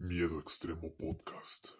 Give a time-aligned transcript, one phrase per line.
[0.00, 1.70] Miedo Extremo Podcast.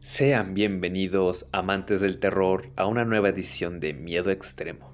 [0.00, 4.90] Sean bienvenidos, amantes del terror, a una nueva edición de Miedo Extremo.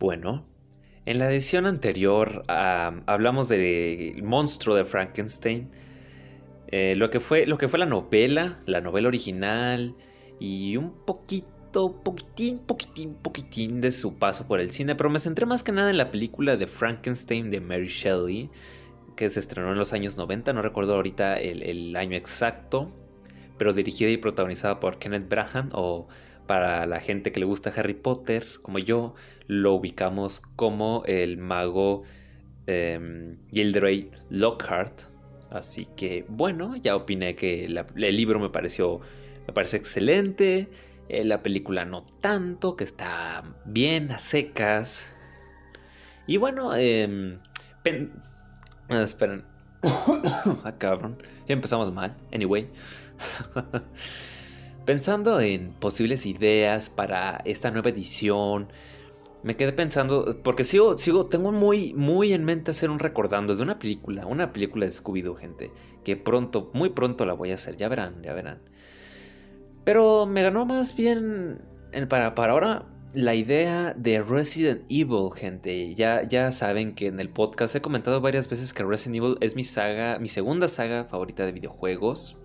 [0.00, 0.44] Bueno,
[1.08, 5.70] en la edición anterior hablamos del monstruo de Frankenstein,
[6.66, 9.94] eh, lo, que fue, lo que fue la novela, la novela original
[10.38, 15.46] y un poquito, poquitín, poquitín, poquitín de su paso por el cine, pero me centré
[15.46, 18.50] más que nada en la película de Frankenstein de Mary Shelley,
[19.16, 22.92] que se estrenó en los años 90, no recuerdo ahorita el, el año exacto,
[23.56, 26.06] pero dirigida y protagonizada por Kenneth Branagh o
[26.48, 29.14] para la gente que le gusta Harry Potter, como yo,
[29.46, 32.02] lo ubicamos como el mago
[32.66, 35.02] eh, Gilderoy Lockhart.
[35.50, 39.00] Así que bueno, ya opiné que el libro me pareció,
[39.46, 40.68] me parece excelente.
[41.10, 45.14] Eh, la película no tanto, que está bien a secas.
[46.26, 47.38] Y bueno, eh,
[48.90, 49.44] esperen.
[50.64, 51.22] ah, cabrón.
[51.46, 52.16] Ya empezamos mal.
[52.32, 52.70] Anyway.
[54.88, 58.68] Pensando en posibles ideas para esta nueva edición,
[59.42, 63.62] me quedé pensando, porque sigo, sigo, tengo muy, muy en mente hacer un recordando de
[63.62, 65.70] una película, una película de Scooby-Doo, gente,
[66.04, 68.62] que pronto, muy pronto la voy a hacer, ya verán, ya verán.
[69.84, 71.60] Pero me ganó más bien,
[72.08, 75.94] para, para ahora, la idea de Resident Evil, gente.
[75.96, 79.54] Ya, ya saben que en el podcast he comentado varias veces que Resident Evil es
[79.54, 82.38] mi saga, mi segunda saga favorita de videojuegos.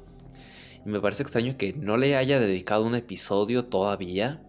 [0.85, 4.41] Me parece extraño que no le haya dedicado un episodio todavía.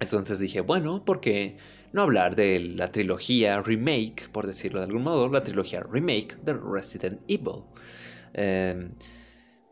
[0.00, 1.56] Entonces dije, bueno, ¿por qué
[1.92, 6.54] no hablar de la trilogía remake, por decirlo de algún modo, la trilogía remake de
[6.54, 7.64] Resident Evil?
[8.32, 8.88] Em,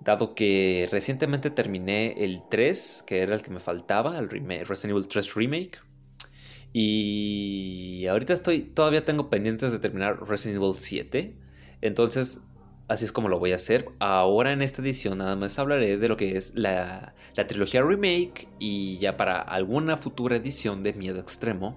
[0.01, 5.09] dado que recientemente terminé el 3, que era el que me faltaba, el Resident Evil
[5.09, 5.79] 3 Remake.
[6.73, 11.37] Y ahorita estoy, todavía tengo pendientes de terminar Resident Evil 7.
[11.83, 12.43] Entonces
[12.93, 13.89] Así es como lo voy a hacer.
[14.01, 17.15] Ahora en esta edición nada más hablaré de lo que es la,
[17.49, 21.75] trilogía remake y ya para alguna futura edición de Miedo Extremo.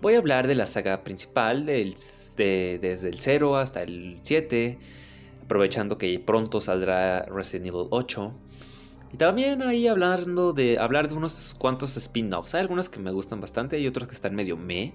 [0.00, 4.78] Voy a hablar de la saga principal desde el 0 hasta el 7,
[5.44, 8.32] aprovechando que pronto saldrá Resident Evil 8.
[9.12, 12.54] Y también ahí hablando de hablar de unos cuantos spin-offs.
[12.54, 14.94] Hay algunos que me gustan bastante y otros que están medio me.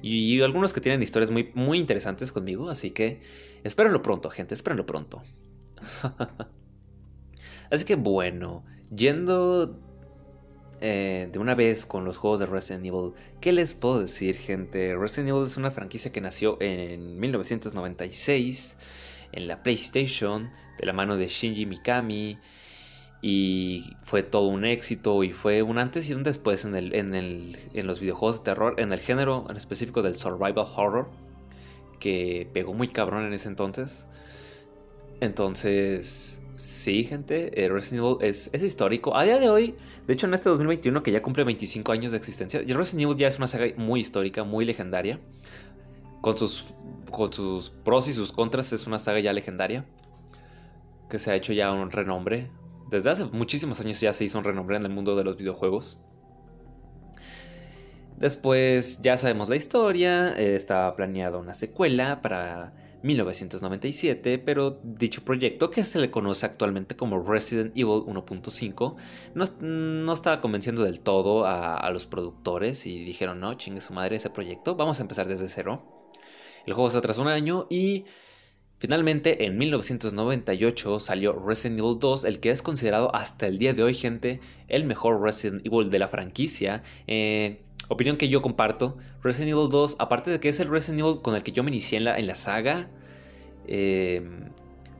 [0.00, 2.70] Y, algunos que tienen historias muy, muy interesantes conmigo.
[2.70, 3.20] Así que
[3.64, 4.54] espérenlo pronto, gente.
[4.54, 5.22] Espérenlo pronto.
[7.70, 9.78] así que bueno, yendo
[10.80, 14.96] eh, de una vez con los juegos de Resident Evil, ¿qué les puedo decir, gente?
[14.96, 18.76] Resident Evil es una franquicia que nació en 1996
[19.32, 22.38] en la PlayStation, de la mano de Shinji Mikami
[23.22, 27.14] y fue todo un éxito y fue un antes y un después en, el, en,
[27.14, 31.10] el, en los videojuegos de terror, en el género en específico del survival horror,
[32.00, 34.08] que pegó muy cabrón en ese entonces.
[35.20, 39.16] Entonces, sí, gente, eh, Resident Evil es, histórico.
[39.16, 39.76] A día de hoy,
[40.08, 43.28] de hecho en este 2021 que ya cumple 25 años de existencia, Resident Evil ya
[43.28, 45.20] es una saga muy histórica, muy legendaria.
[46.20, 46.74] Con sus,
[47.12, 49.86] con sus pros y sus contras es una saga ya legendaria.
[51.08, 52.50] Que se ha hecho ya un renombre
[52.90, 56.00] desde hace muchísimos años ya se hizo un renombre en el mundo de los videojuegos.
[58.20, 65.70] Después ya sabemos la historia, eh, estaba planeada una secuela para 1997, pero dicho proyecto,
[65.70, 68.96] que se le conoce actualmente como Resident Evil 1.5,
[69.34, 74.16] no, estaba convenciendo del todo a, a, los productores y dijeron, no, chingue su madre
[74.16, 75.82] ese proyecto, vamos a empezar desde cero.
[76.66, 78.04] El juego se atrasó un año y
[78.80, 83.82] Finalmente, en 1998 salió Resident Evil 2, el que es considerado hasta el día de
[83.82, 86.82] hoy, gente, el mejor Resident Evil de la franquicia.
[87.06, 87.60] Eh,
[87.90, 88.96] opinión que yo comparto.
[89.22, 91.70] Resident Evil 2, aparte de que es el Resident Evil con el que yo me
[91.70, 92.88] inicié en la, en la saga,
[93.66, 94.22] eh,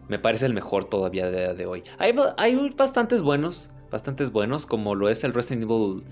[0.09, 1.85] me parece el mejor todavía de, de hoy.
[1.99, 6.03] Hay, hay, bastantes buenos, bastantes buenos, como lo es el Resident Evil.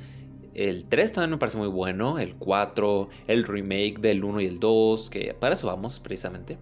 [0.55, 4.59] El 3 también me parece muy bueno, el 4, el remake del 1 y el
[4.59, 6.59] 2, que para eso vamos precisamente.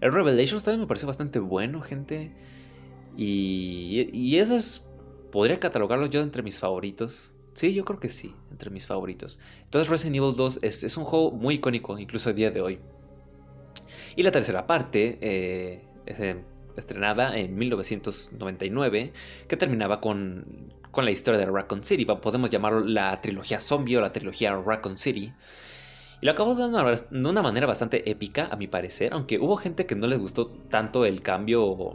[0.00, 2.32] El Revelations también me pareció bastante bueno, gente.
[3.16, 4.84] Y, y esos
[5.30, 7.33] podría catalogarlos yo entre mis favoritos.
[7.54, 9.38] Sí, yo creo que sí, entre mis favoritos.
[9.62, 12.80] Entonces Resident Evil 2 es, un juego muy icónico, incluso a día de hoy.
[14.16, 16.42] Y la tercera parte, eh, eh,
[16.76, 19.12] estrenada en 1999,
[19.46, 22.04] que terminaba con, con la historia de Raccoon City.
[22.04, 25.32] Podemos llamarlo la trilogía zombie o la trilogía Raccoon City
[26.20, 29.56] Y lo acabó de una, de una manera bastante épica, a mi parecer, aunque hubo
[29.56, 31.94] gente que no les gustó tanto el cambio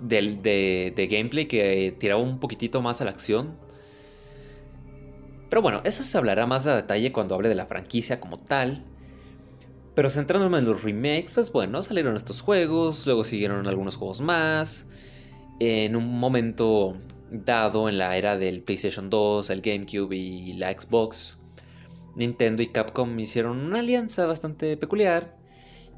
[0.00, 3.66] del, de, de gameplay que tiraba un poquitito más a la acción.
[5.48, 8.84] Pero bueno, eso se hablará más a detalle cuando hable de la franquicia como tal.
[9.94, 14.86] Pero centrándome en los remakes, pues bueno, salieron estos juegos, luego siguieron algunos juegos más.
[15.58, 16.96] En un momento
[17.30, 21.40] dado en la era del PlayStation 2, el GameCube y la Xbox,
[22.14, 25.36] Nintendo y Capcom hicieron una alianza bastante peculiar.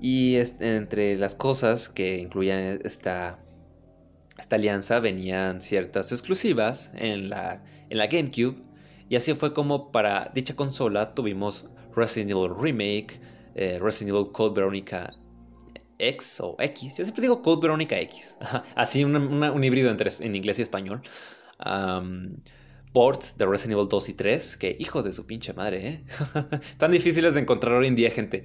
[0.00, 3.38] Y entre las cosas que incluían esta,
[4.38, 8.69] esta alianza venían ciertas exclusivas en la, en la GameCube.
[9.10, 13.20] Y así fue como para dicha consola tuvimos Resident Evil Remake,
[13.56, 15.12] eh, Resident Evil Code Veronica
[15.98, 16.96] X o X.
[16.96, 18.36] Yo siempre digo Code Veronica X.
[18.76, 21.02] Así un híbrido entre en inglés y español.
[22.92, 24.56] ports de Resident Evil 2 y 3.
[24.56, 26.04] Que hijos de su pinche madre, ¿eh?
[26.78, 28.44] Tan difíciles de encontrar hoy en día, gente.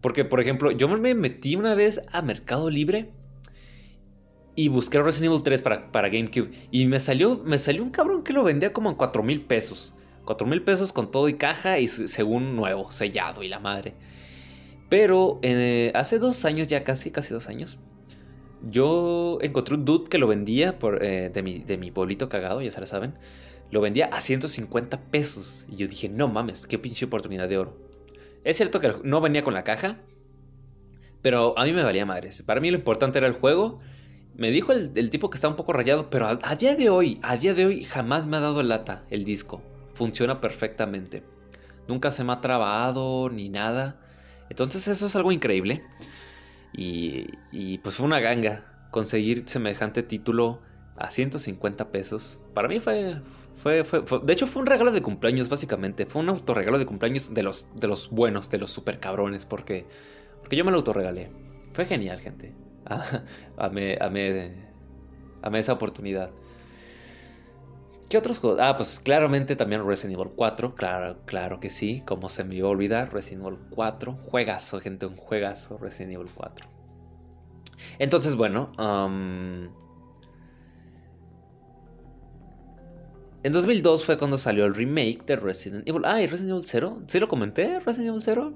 [0.00, 3.10] Porque, por ejemplo, yo me metí una vez a Mercado Libre
[4.54, 6.50] y busqué Resident Evil 3 para, para GameCube.
[6.70, 9.94] Y me salió, me salió un cabrón que lo vendía como en 4 mil pesos.
[10.24, 13.94] 4 mil pesos con todo y caja y según nuevo, sellado y la madre.
[14.88, 17.78] Pero eh, hace dos años, ya casi, casi dos años,
[18.68, 22.60] yo encontré un dude que lo vendía por, eh, de, mi, de mi pueblito cagado,
[22.60, 23.14] ya se lo saben.
[23.70, 25.64] Lo vendía a 150 pesos.
[25.70, 27.76] Y yo dije, no mames, qué pinche oportunidad de oro.
[28.44, 29.98] Es cierto que no venía con la caja,
[31.22, 32.42] pero a mí me valía madres.
[32.42, 33.80] Para mí lo importante era el juego.
[34.36, 37.36] Me dijo el, tipo que estaba un poco rayado, pero a, día de hoy, a
[37.36, 39.62] día de hoy jamás me ha dado lata el disco.
[39.94, 41.22] Funciona perfectamente.
[41.88, 44.00] Nunca se me ha trabado ni nada.
[44.48, 45.84] Entonces eso es algo increíble.
[46.72, 50.60] Y, pues fue una ganga conseguir semejante título
[50.96, 52.40] a 150 pesos.
[52.54, 53.20] Para mí fue,
[53.56, 53.82] fue,
[54.22, 56.06] De hecho fue un regalo de cumpleaños básicamente.
[56.06, 59.44] Fue un autorregalo de cumpleaños de los, de los buenos, de los super cabrones.
[59.44, 59.86] Porque,
[60.38, 61.30] porque yo me lo autorregalé.
[61.72, 62.54] Fue genial, gente.
[63.56, 64.54] Amé, amé,
[65.42, 66.30] amé esa oportunidad.
[68.10, 68.58] ¿Qué otros juegos?
[68.60, 70.74] Ah, pues claramente también Resident Evil 4.
[70.74, 72.02] Claro, claro que sí.
[72.04, 74.18] Como se me iba a olvidar, Resident Evil 4.
[74.26, 76.68] Juegazo, gente, un juegazo Resident Evil 4.
[78.00, 78.72] Entonces, bueno.
[83.44, 86.02] En 2002 fue cuando salió el remake de Resident Evil.
[86.04, 87.02] Ah, ¿y Resident Evil 0?
[87.06, 87.78] ¿Sí lo comenté?
[87.78, 88.52] ¿Resident Evil 0?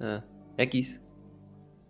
[0.00, 0.24] Ah,
[0.56, 1.00] X.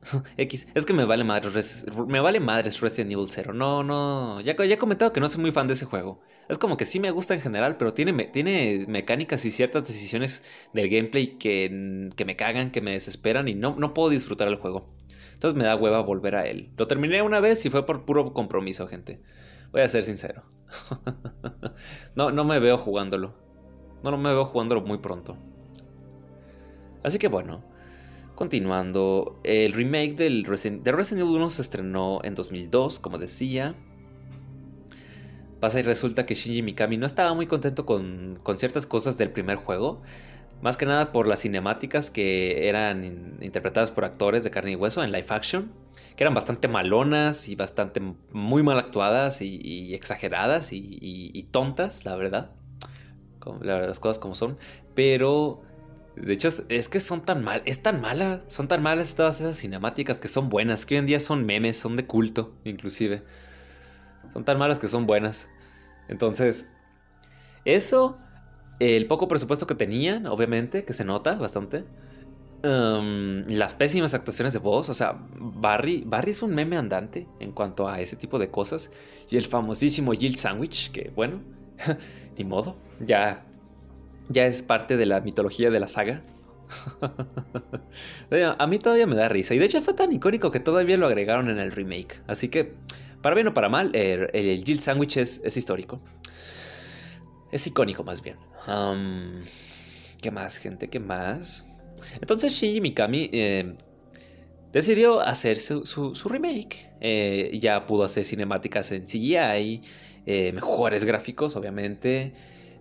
[0.37, 3.52] X, es que me vale madres, me vale madres Resident Evil 0.
[3.52, 6.20] No, no, ya, ya he comentado que no soy muy fan de ese juego.
[6.49, 10.44] Es como que sí me gusta en general, pero tiene, tiene mecánicas y ciertas decisiones
[10.72, 14.56] del gameplay que, que me cagan, que me desesperan y no, no puedo disfrutar el
[14.56, 14.93] juego.
[15.34, 16.70] Entonces me da hueva volver a él.
[16.76, 19.20] Lo terminé una vez y fue por puro compromiso, gente.
[19.72, 20.44] Voy a ser sincero.
[22.14, 23.34] no, no me veo jugándolo.
[24.02, 25.37] No, no me veo jugándolo muy pronto.
[27.02, 27.64] Así que bueno,
[28.34, 33.75] Continuando, el remake del Resident, de Resident Evil 1 se estrenó en 2002, como decía.
[35.61, 39.56] Pasa y resulta que Shinji Mikami no estaba muy contento con, ciertas cosas del primer
[39.56, 40.02] juego.
[40.62, 45.05] Más que nada por las cinemáticas que eran interpretadas por actores de carne y hueso
[45.05, 45.70] en live action.
[46.17, 48.00] Que eran bastante malonas y bastante
[48.32, 52.50] muy mal actuadas y, exageradas y, tontas, la verdad.
[53.61, 54.56] La verdad, las cosas como son.
[54.94, 55.62] Pero
[56.17, 59.56] de hecho, es, que son tan mal, es tan mala, son tan malas todas esas
[59.56, 63.22] cinemáticas que son buenas, que hoy en día son memes, son de culto, inclusive.
[64.32, 65.48] Son tan malas que son buenas.
[66.08, 66.70] Entonces,
[67.65, 68.19] eso,
[68.79, 71.84] el poco presupuesto que tenían, obviamente, que se nota bastante.
[72.63, 77.53] Um, las pésimas actuaciones de voz, o sea, Barry, Barry es un meme andante en
[77.53, 78.91] cuanto a ese tipo de cosas.
[79.31, 81.41] Y el famosísimo Jill Sandwich, que bueno,
[82.36, 83.46] ni modo, ya
[84.32, 86.22] ya es parte de la mitología de la saga.
[88.58, 89.55] a mí todavía me da risa.
[89.55, 92.22] Y de hecho fue tan icónico que todavía lo agregaron en el remake.
[92.27, 92.74] Así que,
[93.20, 96.01] para bien o para mal, el, Jill Sandwich es, histórico.
[97.51, 98.36] Es icónico más bien.
[100.20, 100.89] ¿Qué más, gente?
[100.89, 101.67] ¿Qué más?
[102.20, 103.74] Entonces Shinji Mikami eh,
[104.72, 106.91] decidió hacer su, remake.
[107.01, 109.82] Eh, ya pudo hacer cinemáticas en CGI,
[110.27, 112.32] eh, mejores gráficos, obviamente.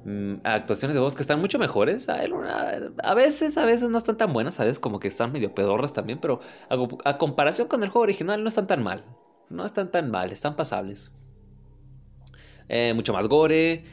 [0.03, 2.07] Mm, actuaciones de voz que están mucho mejores.
[2.09, 4.79] A, veces, a veces no están tan buenas, ¿sabes?
[4.79, 6.39] Como que están medio pedorras también, pero
[7.03, 9.05] a, comparación con el juego original no están tan mal.
[9.49, 11.11] No están tan mal, están pasables.
[12.67, 13.83] Eh, mucho más gore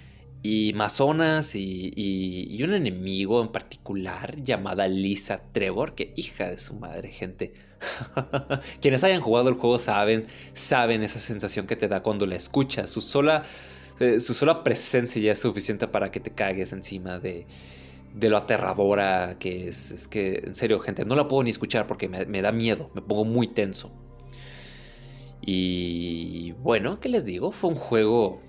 [0.42, 6.58] y más zonas y, y, un enemigo en particular llamada Lisa Trevor, que hija de
[6.58, 7.54] su madre, gente.
[8.80, 12.88] Quienes hayan jugado el juego saben, saben esa sensación que te da cuando la escuchas.
[12.88, 13.42] Su sola
[13.98, 17.46] su sola presencia ya es suficiente para que te cagues encima de,
[18.14, 19.90] de lo aterradora que es.
[19.90, 23.02] Es que, en serio, gente, no la puedo ni escuchar porque me, da miedo, me
[23.02, 23.92] pongo muy tenso.
[25.40, 27.52] Y bueno, ¿qué les digo?
[27.52, 28.40] Fue un juego...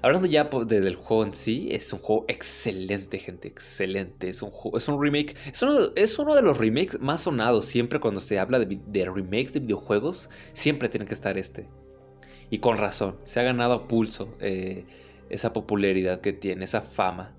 [0.00, 4.28] Hablando ya del juego en sí, es un juego excelente, gente, excelente.
[4.28, 7.64] Es un, es un remake, es uno, es uno, de los remakes más sonados.
[7.64, 11.66] Siempre cuando se habla de, remakes de videojuegos, siempre tiene que estar este.
[12.50, 14.84] Y con razón, se ha ganado a pulso eh,
[15.30, 17.34] esa popularidad que tiene, esa fama.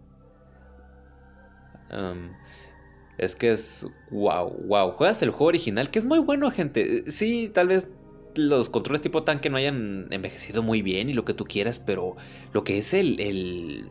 [3.17, 4.91] Es que es wow, wow.
[4.91, 7.09] Juegas el juego original, que es muy bueno, gente.
[7.09, 7.89] Sí, tal vez
[8.35, 12.15] los controles tipo tanque no hayan envejecido muy bien y lo que tú quieras, pero
[12.53, 13.89] lo que es el, el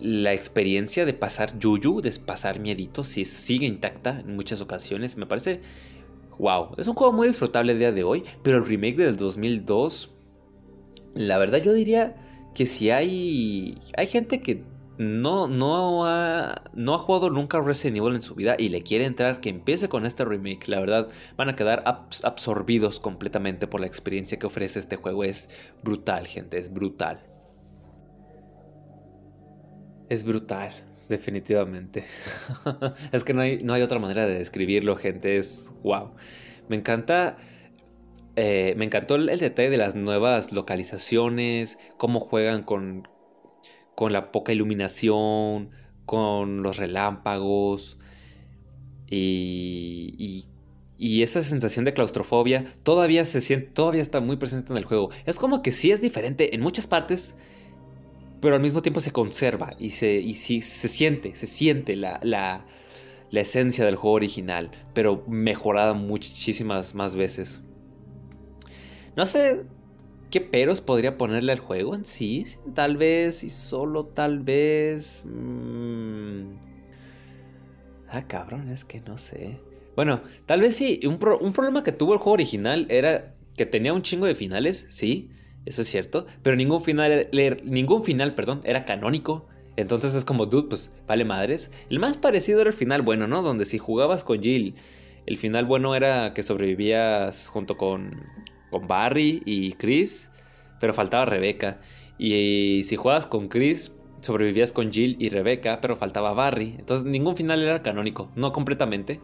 [0.00, 5.26] la experiencia de pasar yuyu, de pasar miedito, si sigue intacta en muchas ocasiones, me
[5.26, 5.60] parece
[6.38, 6.74] wow.
[6.76, 10.12] Es un juego muy disfrutable el día de hoy, pero el remake del 2002,
[11.14, 12.16] la verdad yo diría
[12.54, 14.62] que si hay hay gente que
[14.96, 19.06] no, no, ha, no ha jugado nunca Resident Evil en su vida y le quiere
[19.06, 20.68] entrar, que empiece con este remake.
[20.68, 25.24] La verdad, van a quedar absorbidos completamente por la experiencia que ofrece este juego.
[25.24, 25.50] Es
[25.82, 27.20] brutal, gente, es brutal.
[30.08, 30.70] Es brutal,
[31.08, 32.04] definitivamente.
[33.12, 35.36] es que no hay, no hay, otra manera de describirlo, gente.
[35.36, 36.12] Es wow.
[36.68, 37.36] Me encanta.
[38.36, 43.06] Eh, me encantó el detalle de las nuevas localizaciones, cómo juegan con,
[43.94, 45.70] con la poca iluminación,
[46.04, 47.98] con los relámpagos
[49.08, 50.46] y,
[50.98, 55.10] y, esa sensación de claustrofobia todavía se siente, todavía está muy presente en el juego.
[55.26, 57.36] Es como que sí es diferente en muchas partes,
[58.44, 62.64] pero al mismo tiempo se conserva y se, y se siente, se siente la, la,
[63.30, 67.62] la esencia del juego original, pero mejorada muchísimas más veces.
[69.16, 69.64] No sé,
[70.34, 72.42] ¿Qué peros podría ponerle al juego en sí?
[72.74, 75.24] Tal vez y solo tal vez...
[75.26, 76.56] Mm,
[78.08, 79.60] ah, cabrón, es que no sé.
[79.94, 80.98] Bueno, tal vez sí.
[81.06, 85.30] Un, problema que tuvo el juego original era que tenía un chingo de finales, sí,
[85.66, 86.26] eso es cierto.
[86.42, 87.28] Pero ningún final,
[87.64, 89.46] ningún final, perdón, era canónico.
[89.76, 91.72] Entonces es como, dude, pues vale madres.
[91.90, 93.42] El más parecido era el final bueno, ¿no?
[93.42, 94.76] Donde si jugabas con Jill,
[95.26, 98.22] el final bueno era que sobrevivías junto con
[98.74, 100.32] con Barry y Chris,
[100.80, 101.78] pero faltaba Rebeca.
[102.18, 106.74] Y, si juegas con Chris, sobrevivías con Jill y Rebeca, pero faltaba Barry.
[106.76, 109.20] Entonces ningún final era canónico, no completamente.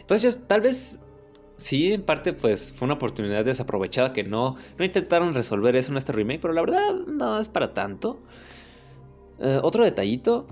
[0.00, 1.04] Entonces tal vez
[1.60, 5.98] sí, en parte pues fue una oportunidad desaprovechada que no, no intentaron resolver eso en
[5.98, 8.20] este remake, pero la verdad no es para tanto.
[9.38, 10.46] Eh, otro detallito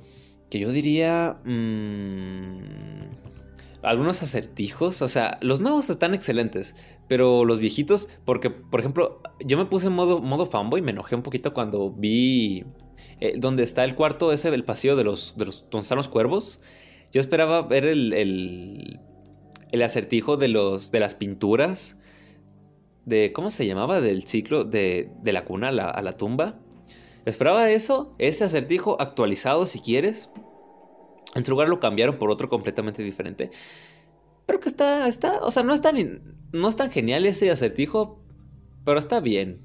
[0.50, 1.38] que yo diría...
[1.44, 3.08] Mmm,
[3.82, 5.02] algunos acertijos.
[5.02, 6.74] O sea, los nuevos están excelentes.
[7.06, 10.82] Pero los viejitos, porque, por ejemplo, yo me puse en modo, modo fanboy.
[10.82, 12.64] Me enojé un poquito cuando vi
[13.20, 16.60] eh, donde está el cuarto, ese, el pasillo de los, de los, donde cuervos.
[17.12, 19.00] Yo esperaba ver el,
[19.72, 21.96] el acertijo de, los, de las pinturas.
[23.04, 24.00] De, ¿cómo se llamaba?
[24.00, 26.58] Del ciclo de, de la cuna a la, a la tumba.
[27.25, 30.30] Esperaba eso, ese acertijo actualizado si quieres.
[31.34, 33.50] En su lugar lo cambiaron por otro completamente diferente.
[34.46, 35.96] Pero que está, está, o sea, no es tan,
[36.52, 38.22] no es tan genial ese acertijo,
[38.84, 39.60] pero está bien.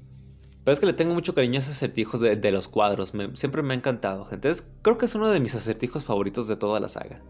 [0.62, 3.14] Pero es que le tengo mucho cariño a esos acertijos de, los cuadros.
[3.32, 4.50] siempre me ha encantado, gente.
[4.82, 7.22] creo que es uno de mis acertijos favoritos de toda la saga.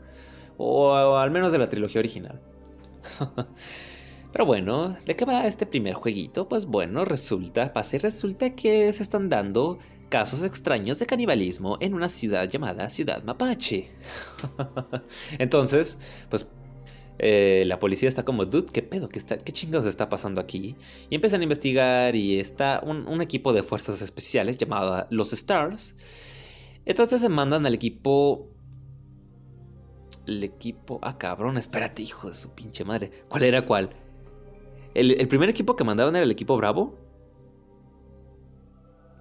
[0.57, 2.40] O al menos de la trilogía original.
[4.32, 6.49] Pero bueno, ¿de qué va este primer jueguito?
[6.49, 11.94] Pues bueno, resulta, pasa y resulta que se están dando casos extraños de canibalismo en
[11.94, 13.90] una ciudad llamada Ciudad Mapache.
[15.38, 15.99] Entonces,
[16.30, 16.50] pues
[17.18, 19.08] eh, la policía está como, dude, ¿qué pedo?
[19.08, 20.76] ¿Qué, está, ¿Qué chingados está pasando aquí?
[21.11, 25.94] Y empiezan a investigar y está un, equipo de fuerzas especiales llamado los Stars.
[26.84, 28.50] Entonces se mandan al equipo...
[30.26, 30.99] El equipo...
[31.02, 33.11] Ah, cabrón, espérate, hijo de su pinche madre.
[33.28, 33.90] ¿Cuál era cuál?
[34.95, 36.95] El, el primer equipo que mandaban era el equipo Bravo.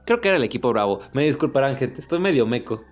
[0.05, 0.99] Creo que era el equipo Bravo.
[1.13, 2.01] Me disculparán, gente.
[2.01, 2.83] Estoy medio meco.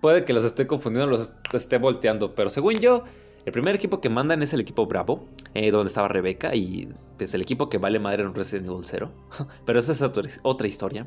[0.00, 2.34] puede que los esté confundiendo, los esté volteando.
[2.34, 3.04] Pero según yo,
[3.44, 6.54] el primer equipo que mandan es el equipo Bravo, eh, donde estaba Rebeca.
[6.54, 6.88] Y es
[7.18, 9.10] pues, el equipo que vale madre en Resident Evil 0.
[9.66, 10.02] pero esa es
[10.42, 11.06] otra, historia.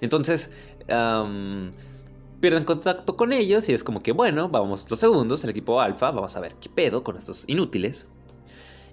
[0.00, 0.52] Entonces,
[2.44, 3.70] pierden contacto con ellos.
[3.70, 6.10] Y es como que, bueno, vamos los segundos, el equipo Alpha.
[6.10, 8.06] Vamos a ver qué pedo con estos inútiles.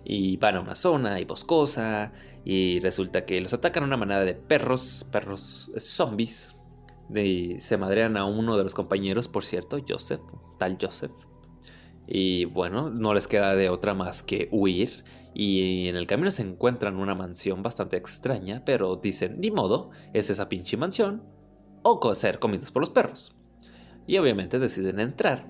[0.06, 2.14] Y van a una zona y boscosa.
[2.46, 6.56] Y resulta que los atacan una manada de perros, perros zombies.
[7.14, 10.22] Y se madrean a uno de los compañeros, por cierto, Joseph,
[10.58, 11.12] tal Joseph.
[12.08, 15.04] Y bueno, no les queda de otra más que huir.
[15.34, 20.30] Y en el camino se encuentran una mansión bastante extraña, pero dicen, ni modo, es
[20.30, 21.22] esa pinche mansión.
[21.84, 23.36] o ser comidos por los perros.
[24.08, 25.46] Y obviamente deciden entrar.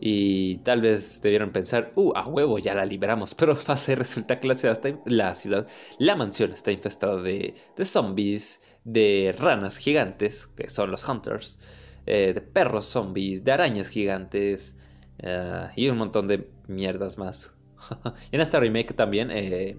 [0.00, 3.34] Y tal vez debieron pensar, uh, a huevo, ya la liberamos.
[3.36, 5.66] Pero pasa resulta que la ciudad, está, la ciudad,
[5.98, 11.58] la mansión está infestada de, de zombies, de ranas gigantes, que son los hunters,
[12.06, 14.74] eh, de perros zombies, de arañas gigantes
[15.22, 17.56] uh, y un montón de mierdas más.
[18.32, 19.76] y en esta remake también, eh,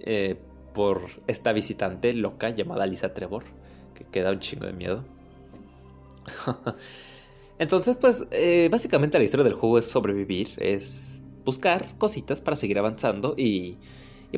[0.00, 0.36] eh,
[0.72, 3.44] por esta visitante loca llamada Lisa Trevor,
[3.94, 5.04] que queda un chingo de miedo.
[7.58, 12.78] Entonces, pues, eh, básicamente la historia del juego es sobrevivir, es buscar cositas para seguir
[12.78, 13.78] avanzando y,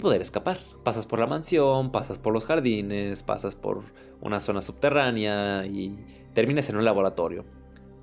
[0.03, 0.59] poder escapar.
[0.85, 3.83] Pasas por la mansión, pasas por los jardines, pasas por
[4.21, 5.97] una zona subterránea y
[6.35, 7.47] terminas en un laboratorio.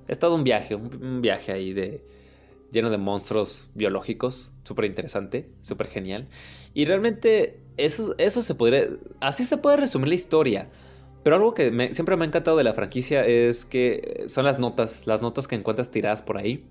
[0.08, 2.04] Es todo un viaje, un, un viaje ahí de
[2.72, 6.26] lleno de monstruos biológicos, súper interesante, súper genial.
[6.74, 8.88] Y realmente eso, eso se podría,
[9.20, 10.68] así se puede resumir la historia.
[11.24, 15.06] Pero algo que siempre me ha encantado de la franquicia es que son las notas,
[15.06, 16.66] las notas que encuentras tiradas por ahí,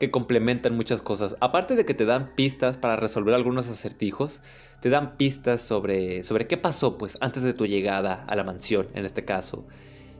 [0.00, 1.36] que complementan muchas cosas.
[1.40, 4.40] Aparte de que te dan pistas para resolver algunos acertijos,
[4.80, 8.88] te dan pistas sobre, sobre qué pasó pues antes de tu llegada a la mansión,
[8.94, 9.66] en este caso.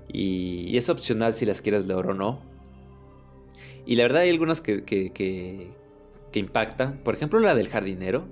[0.07, 2.43] Y, y es opcional si las quieres leer o no.
[3.87, 5.71] Y la verdad hay algunas que, que, que,
[6.31, 6.99] que impactan.
[6.99, 8.27] Por ejemplo, la del jardinero.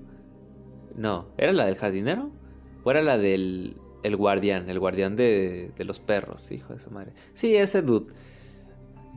[0.95, 2.31] No, ¿era la del jardinero?
[2.85, 7.13] ¿O era la del el guardián, el guardián de, los perros, hijo de su madre.
[7.35, 8.13] Sí, ese dude.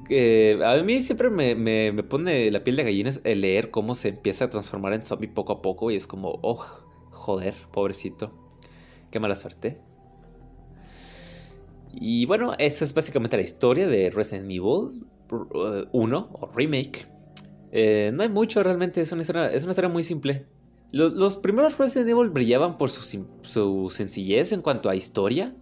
[0.10, 3.94] Eh, a mí siempre me, me, me, pone la piel de gallines el leer cómo
[3.94, 6.56] se empieza a transformar en zombie poco a poco y es como, oh,
[7.12, 8.32] joder, pobrecito.
[9.12, 9.78] Qué mala suerte.
[11.94, 15.06] Y bueno, esa es básicamente la historia de Resident Evil
[15.92, 17.08] 1 o remake.
[17.72, 20.46] Eh, no hay mucho realmente, es una es una historia muy simple.
[20.92, 25.54] Los, primeros Resident Evil brillaban por su, su, sencillez en cuanto a historia.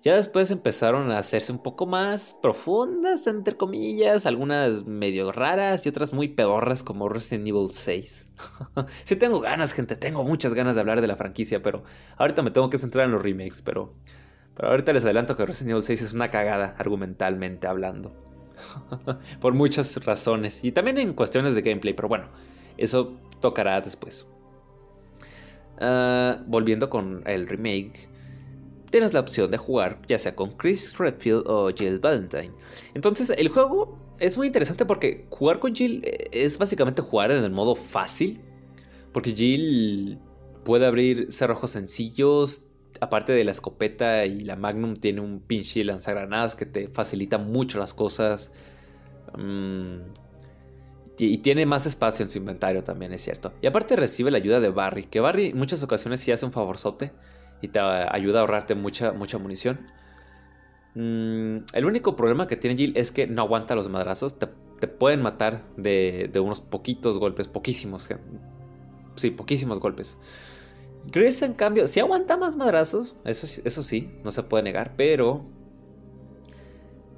[0.00, 5.88] Ya después empezaron a hacerse un poco más profundas, entre comillas, algunas medio raras y
[5.88, 8.26] otras muy pedorras como Resident Evil 6.
[9.04, 11.84] sí tengo ganas, gente, tengo muchas ganas de hablar de la franquicia, pero
[12.18, 13.94] ahorita me tengo que centrar en los remakes, pero,
[14.54, 18.12] pero ahorita les adelanto que Resident Evil 6 es una cagada, argumentalmente hablando.
[19.40, 22.26] Por muchas razones y también en cuestiones de gameplay, pero bueno,
[22.78, 24.28] eso tocará después.
[25.80, 28.08] Uh, volviendo con el remake,
[28.90, 32.52] tienes la opción de jugar ya sea con Chris Redfield o Jill Valentine.
[32.94, 37.50] Entonces el juego es muy interesante porque jugar con Jill es básicamente jugar en el
[37.50, 38.40] modo fácil,
[39.12, 40.20] porque Jill
[40.64, 42.66] puede abrir cerrojos sencillos.
[43.00, 47.80] Aparte de la escopeta y la Magnum, tiene un pinche lanzagranadas que te facilita mucho
[47.80, 48.52] las cosas.
[49.36, 49.98] Um,
[51.18, 53.52] y tiene más espacio en su inventario también, es cierto.
[53.62, 56.52] Y aparte recibe la ayuda de Barry, que Barry en muchas ocasiones sí hace un
[56.52, 57.12] favorzote
[57.60, 59.80] y te ayuda a ahorrarte mucha, mucha munición.
[60.94, 64.38] Mm, el único problema que tiene Jill es que no aguanta los madrazos.
[64.38, 64.48] Te,
[64.80, 68.08] te pueden matar de, de, unos poquitos golpes, poquísimos.
[69.14, 70.18] Sí, poquísimos golpes.
[71.10, 73.14] Chris, en cambio, sí aguanta más madrazos.
[73.24, 75.44] Eso, eso sí, no se puede negar, pero...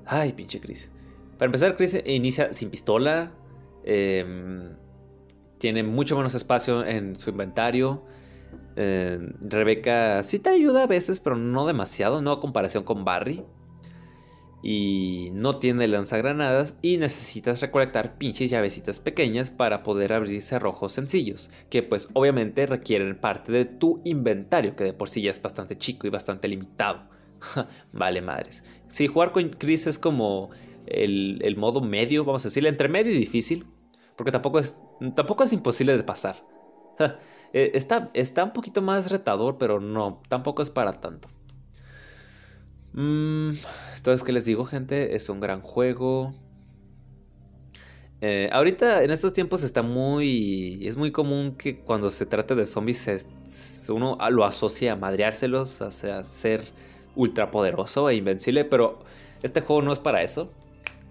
[0.04, 0.90] Ay, pinche Chris.
[1.38, 3.32] Para empezar, Chris inicia sin pistola,
[3.87, 4.75] eh,
[5.59, 8.05] tiene mucho menos espacio en su inventario.
[8.77, 13.44] Eh, Rebeca sí te ayuda a veces, pero no demasiado, no a comparación con Barry.
[14.62, 21.51] Y no tiene lanzagranadas y necesitas recolectar pinches llavecitas pequeñas para poder abrir cerrojos sencillos,
[21.70, 25.79] que pues obviamente requieren parte de tu inventario, que de por sí ya es bastante
[25.79, 27.09] chico y bastante limitado.
[27.92, 28.64] vale madres.
[28.88, 30.51] Si jugar con Chris es como
[30.87, 33.66] el, el modo medio, vamos a decirle, entre medio y difícil,
[34.16, 34.79] porque tampoco es,
[35.14, 36.37] tampoco es imposible de pasar.
[37.52, 41.29] Eh, está, está un poquito más retador, pero no, tampoco es para tanto.
[42.92, 43.50] Mm,
[43.96, 45.14] entonces, ¿qué les digo, gente?
[45.14, 46.35] Es un gran juego.
[48.20, 50.87] Eh, ahorita, en estos tiempos, está muy.
[50.87, 55.81] Es muy común que cuando se trate de zombies, es, uno lo asocia a madreárselos,
[55.83, 55.90] a
[56.24, 56.62] ser
[57.14, 58.98] ultra poderoso e invencible, pero
[59.42, 60.50] este juego no es para eso.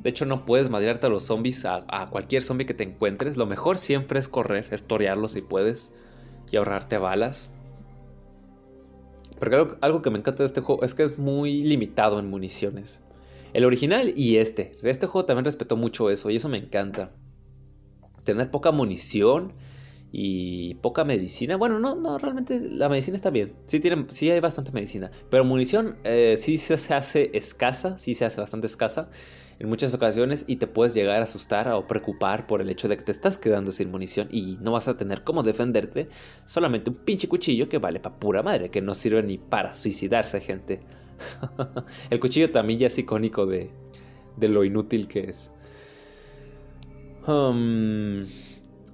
[0.06, 3.38] De hecho, no puedes madrearte a los zombies, a, cualquier zombie que te encuentres.
[3.38, 5.94] Lo mejor siempre es correr, es torearlos si puedes
[6.52, 7.50] y ahorrarte balas.
[9.40, 13.02] Porque algo, que me encanta de este juego es que es muy limitado en municiones.
[13.54, 14.74] El original y este.
[14.84, 17.10] Este juego también respetó mucho eso y eso me encanta.
[18.24, 19.54] Tener poca munición
[20.12, 21.56] y poca medicina.
[21.56, 23.54] Bueno, no, no, realmente la medicina está bien.
[23.66, 25.10] Sí, tiene, sí hay bastante medicina.
[25.32, 29.10] Pero munición eh, sí se hace escasa, sí se hace bastante escasa.
[29.60, 32.98] En muchas ocasiones y te puedes llegar a asustar o preocupar por el hecho de
[32.98, 36.10] que te estás quedando sin munición y no vas a tener cómo defenderte,
[36.46, 40.42] solamente un pinche cuchillo que vale para pura madre, que no sirve ni para suicidarse,
[40.42, 40.82] gente.
[42.10, 43.70] el cuchillo también ya es icónico de,
[44.38, 45.52] de lo inútil que es.
[47.28, 48.24] Um,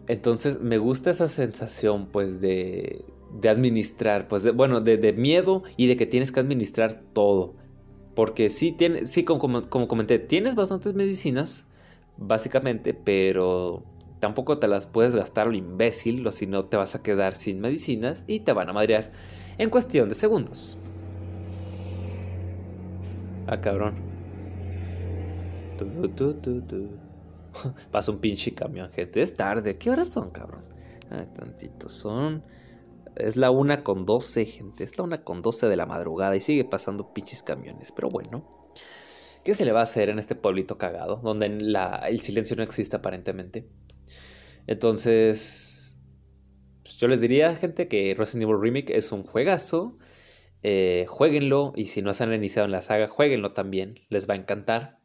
[0.08, 3.04] entonces me gusta esa sensación pues de,
[3.40, 7.56] de administrar, pues bueno, de, de, miedo y de que tienes que administrar todo.
[8.16, 11.66] Porque sí, tiene, sí como, comenté, tienes bastantes medicinas,
[12.18, 13.84] básicamente, pero
[14.20, 17.60] tampoco te las puedes gastar lo imbécil, o si no te vas a quedar sin
[17.62, 19.12] medicinas y te van a madrear
[19.58, 20.78] en cuestión de segundos.
[23.48, 23.96] Ah, cabrón.
[27.92, 29.22] Pasa un pinche camión, gente.
[29.22, 29.78] Es tarde.
[29.78, 30.64] ¿Qué horas son, cabrón?
[31.10, 31.90] Ah, tantito.
[31.90, 32.44] Son
[33.16, 34.84] es la una con 12, gente.
[34.84, 37.92] Es la una con 12 de la madrugada y sigue pasando pinches camiones.
[37.92, 38.74] Pero bueno,
[39.44, 41.18] ¿qué se le va a hacer en este pueblito cagado?
[41.18, 43.68] Donde el silencio no existe aparentemente.
[44.68, 45.98] Entonces,
[46.84, 49.98] pues yo les diría, gente, que Resident Evil Remake es un juegazo.
[50.64, 54.00] Eh, jueguenlo y si no se han iniciado en la saga, jueguenlo también.
[54.10, 55.00] Les va a encantar.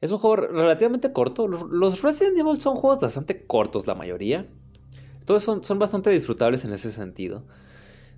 [0.00, 1.46] Es un juego relativamente corto.
[1.48, 4.48] Los Resident Evil son juegos bastante cortos, la mayoría.
[5.24, 7.44] Todos son, bastante disfrutables en ese sentido.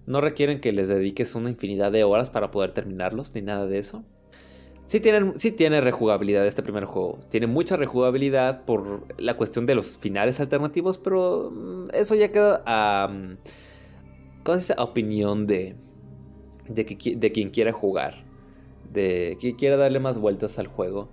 [0.07, 3.79] No requieren que les dediques una infinidad de horas para poder terminarlos, ni nada de
[3.79, 4.05] eso.
[4.85, 7.19] Sí, tienen, sí tiene rejugabilidad este primer juego.
[7.31, 12.63] Tiene mucha rejugabilidad por la cuestión de los finales alternativos, pero mm, eso ya queda
[12.67, 13.09] a...
[14.43, 15.75] con esa opinión de,
[16.69, 18.25] de, de quien quiera jugar.
[18.93, 21.09] De quien quiera darle más vueltas al juego.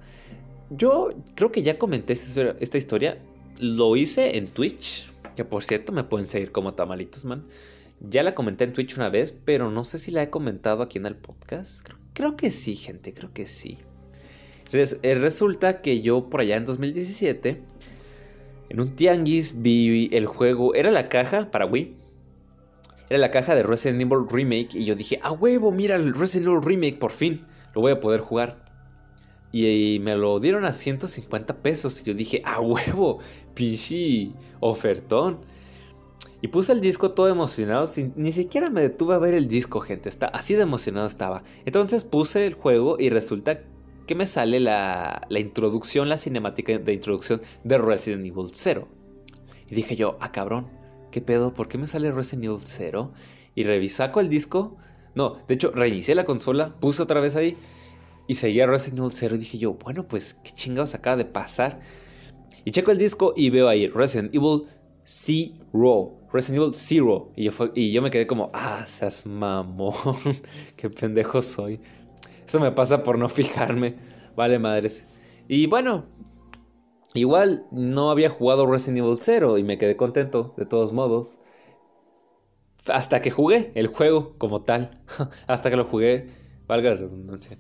[0.70, 3.20] Yo creo que ya comenté esta historia.
[3.58, 7.46] Lo hice en Twitch que por cierto me pueden seguir como Tamalitos Man.
[8.00, 10.98] Ya la comenté en Twitch una vez, pero no sé si la he comentado aquí
[10.98, 11.88] en el podcast.
[12.14, 13.78] Creo, que sí, gente, creo que sí.
[14.74, 17.62] Eh, resulta que yo por allá en 2017,
[18.70, 21.96] en un tianguis vi el juego, era la caja para Wii.
[23.10, 26.48] Era la caja de Resident Evil Remake y yo dije, ah huevo, mira el Resident
[26.48, 28.64] Evil Remake, por fin, lo voy a poder jugar.
[29.52, 32.00] Y, me lo dieron a 150 pesos.
[32.02, 33.20] Y yo dije, a huevo,
[33.54, 35.40] pinche ofertón.
[36.42, 37.86] Y puse el disco todo emocionado.
[37.86, 40.10] Sin, ni siquiera me detuve a ver el disco, gente.
[40.10, 41.44] Está, así de emocionado estaba.
[41.66, 43.62] Entonces puse el juego y resulta
[44.08, 48.88] que me sale la, la introducción, la cinemática de introducción de Resident Evil 0.
[49.70, 50.68] Y dije yo, ah cabrón,
[51.12, 51.54] ¿qué pedo?
[51.54, 53.12] ¿Por qué me sale Resident Evil 0?
[53.54, 54.78] Y revisaco el disco.
[55.14, 57.58] No, de hecho, reinicié la consola, puse otra vez ahí
[58.28, 61.82] y seguía Resident Evil 0 y dije yo, bueno, pues qué chingados acaba de pasar.
[62.64, 64.68] Y checo el disco y veo ahí Resident Evil
[65.04, 66.18] Zero.
[66.32, 67.32] Resident Evil Zero.
[67.36, 69.94] Y yo, y yo me quedé como, ah, seas mamón.
[70.76, 71.80] qué pendejo soy.
[72.46, 73.96] Eso me pasa por no fijarme.
[74.36, 75.06] Vale, madres.
[75.48, 76.06] Y bueno,
[77.14, 81.40] igual no había jugado Resident Evil 0 y me quedé contento, de todos modos.
[82.88, 85.02] Hasta que jugué el juego como tal.
[85.48, 86.30] Hasta que lo jugué,
[86.68, 87.58] valga la redundancia.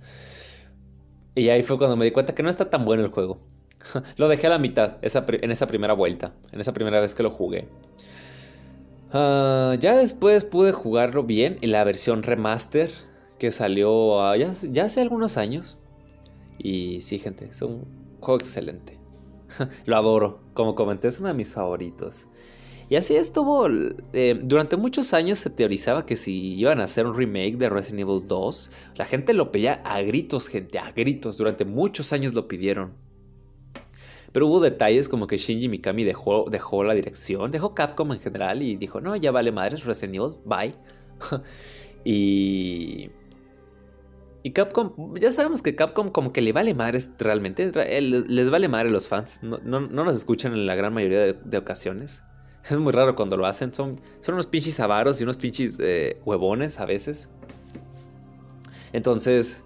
[1.35, 3.39] Y ahí fue cuando me di cuenta que no está tan bueno el juego.
[4.17, 7.29] lo dejé a la mitad en esa primera vuelta, en esa primera vez que lo
[7.29, 7.67] jugué.
[9.13, 12.89] Ah, ya después pude jugarlo bien en la versión remaster
[13.39, 15.79] que salió ah, ya, hace algunos años.
[16.57, 17.85] Y sí, gente, es un
[18.19, 18.99] juego excelente.
[19.85, 20.39] lo adoro.
[20.53, 22.27] Como comenté, es uno de mis favoritos.
[22.91, 23.69] Y así estuvo.
[24.11, 28.01] Eh, durante muchos años se teorizaba que si iban a hacer un remake de Resident
[28.01, 31.37] Evil 2, la gente lo pedía a gritos, gente, a gritos.
[31.37, 32.91] Durante muchos años lo pidieron.
[34.33, 38.61] Pero hubo detalles como que Shinji Mikami dejó, dejó la dirección, dejó Capcom en general
[38.61, 40.73] y dijo, no, ya vale madres, Resident Evil, bye.
[42.03, 43.09] y...
[44.43, 48.89] Y Capcom, ya sabemos que Capcom como que le vale madres realmente, les vale madre
[48.89, 52.23] a los fans, no, nos escuchan en la gran mayoría de ocasiones.
[52.69, 53.73] Es muy raro cuando lo hacen.
[53.73, 57.29] Son, son unos pinches avaros y unos pinches eh, huevones a veces.
[58.93, 59.63] Entonces,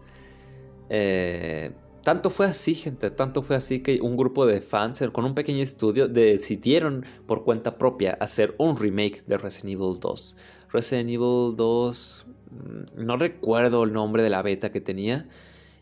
[0.90, 1.72] eh,
[2.04, 5.64] tanto fue así, gente, tanto fue así que un grupo de fans con un pequeño
[5.64, 10.38] estudio decidieron por cuenta propia hacer un remake de Resident Evil 2.
[10.72, 15.28] Resident Evil 2, mm, no recuerdo el nombre de la beta que tenía.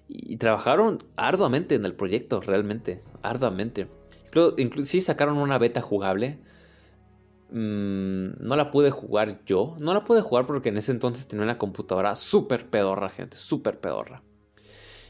[0.07, 3.87] Y trabajaron arduamente en el proyecto, realmente, arduamente.
[4.57, 6.37] Incluso, sí sacaron una beta jugable
[7.53, 9.75] Mm, no la pude jugar yo.
[9.79, 13.37] No la pude jugar porque en ese entonces tenía una computadora súper pedorra, gente.
[13.37, 14.23] Súper pedorra.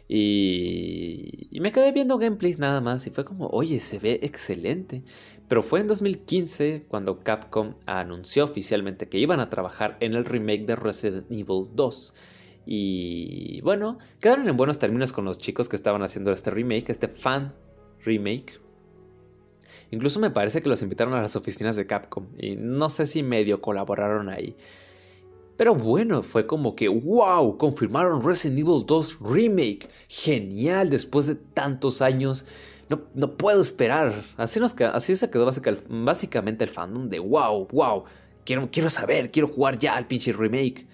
[0.10, 3.08] Y, y, me quedé viendo gameplays nada más.
[3.08, 5.04] Y fue como, oye, se ve excelente.
[5.48, 10.66] Pero fue en 2015 cuando Capcom anunció oficialmente que iban a trabajar en el remake
[10.66, 12.14] de Resident Evil 2.
[12.66, 17.08] Y bueno, quedaron en buenos términos con los chicos que estaban haciendo este remake, este
[17.08, 17.54] fan
[18.04, 18.63] remake.
[19.94, 23.22] Incluso me parece que los invitaron a las oficinas de Capcom y no sé si
[23.22, 24.56] medio colaboraron ahí.
[25.56, 29.88] Pero bueno, fue como que, wow, confirmaron Resident Evil 2 Remake.
[30.08, 32.46] Genial, después de tantos años.
[32.90, 34.16] No, no puedo esperar.
[34.36, 35.48] Así, nos, así se quedó
[35.90, 38.06] básicamente el fandom de, wow, wow.
[38.46, 40.88] Quiero, quiero saber, quiero jugar ya al pinche remake.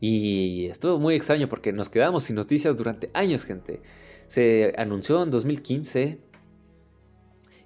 [0.00, 3.80] Y estuvo muy extraño porque nos quedamos sin noticias durante años, gente.
[4.26, 6.29] Se anunció en 2015.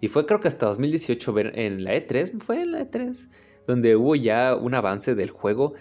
[0.00, 2.40] Y fue creo que hasta 2018 en la E3.
[2.40, 3.28] Fue en la E3
[3.66, 5.74] donde hubo ya un avance del juego.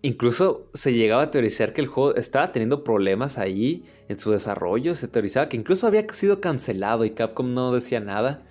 [0.00, 4.94] Incluso se llegaba a teorizar que el juego estaba teniendo problemas ahí en su desarrollo.
[4.94, 8.42] Se teorizaba que incluso había sido cancelado y Capcom no decía nada.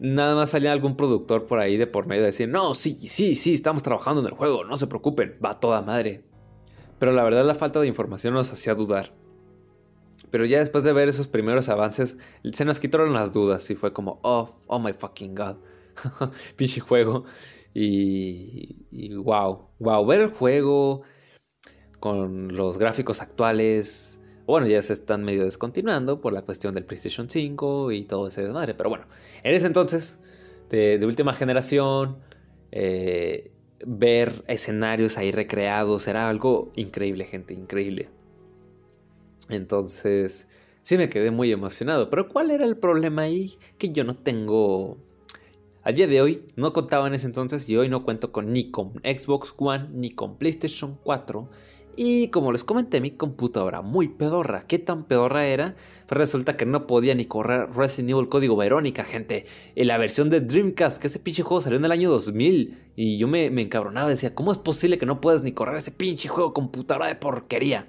[0.00, 3.34] Nada más salía algún productor por ahí de por medio de decir, no, sí, sí,
[3.34, 6.22] sí, estamos trabajando en el juego, no se preocupen, va toda madre.
[6.98, 9.14] Pero la verdad la falta de información nos hacía dudar.
[10.30, 12.18] Pero ya después de ver esos primeros avances,
[12.52, 15.56] se nos quitaron las dudas y fue como, oh, oh my fucking god.
[16.56, 17.24] pinche juego.
[17.74, 21.02] Y, y, wow, wow, ver el juego
[22.00, 24.20] con los gráficos actuales.
[24.46, 28.42] Bueno, ya se están medio descontinuando por la cuestión del PlayStation 5 y todo ese
[28.42, 28.74] desmadre.
[28.74, 29.06] Pero bueno,
[29.42, 30.18] en ese entonces,
[30.70, 32.18] de, última generación,
[32.72, 33.52] eh,
[33.84, 38.08] ver escenarios ahí recreados era algo increíble, gente, increíble.
[39.48, 40.48] Entonces,
[40.82, 42.10] sí me quedé muy emocionado.
[42.10, 43.56] Pero ¿cuál era el problema ahí?
[43.78, 44.98] Que yo no tengo
[45.86, 48.72] a día de hoy no contaba en ese entonces y hoy no cuento con ni
[48.72, 51.48] con Xbox One ni con PlayStation 4.
[51.94, 54.66] Y como les comenté, mi computadora muy pedorra.
[54.66, 55.76] ¿Qué tan pedorra era?
[56.08, 59.46] Pues resulta que no podía ni correr Resident Evil Código Verónica, gente.
[59.76, 62.92] En la versión de Dreamcast, que ese pinche juego salió en el año 2000.
[62.96, 65.92] Y yo me, me encabronaba, decía, ¿cómo es posible que no puedas ni correr ese
[65.92, 67.88] pinche juego computadora de porquería?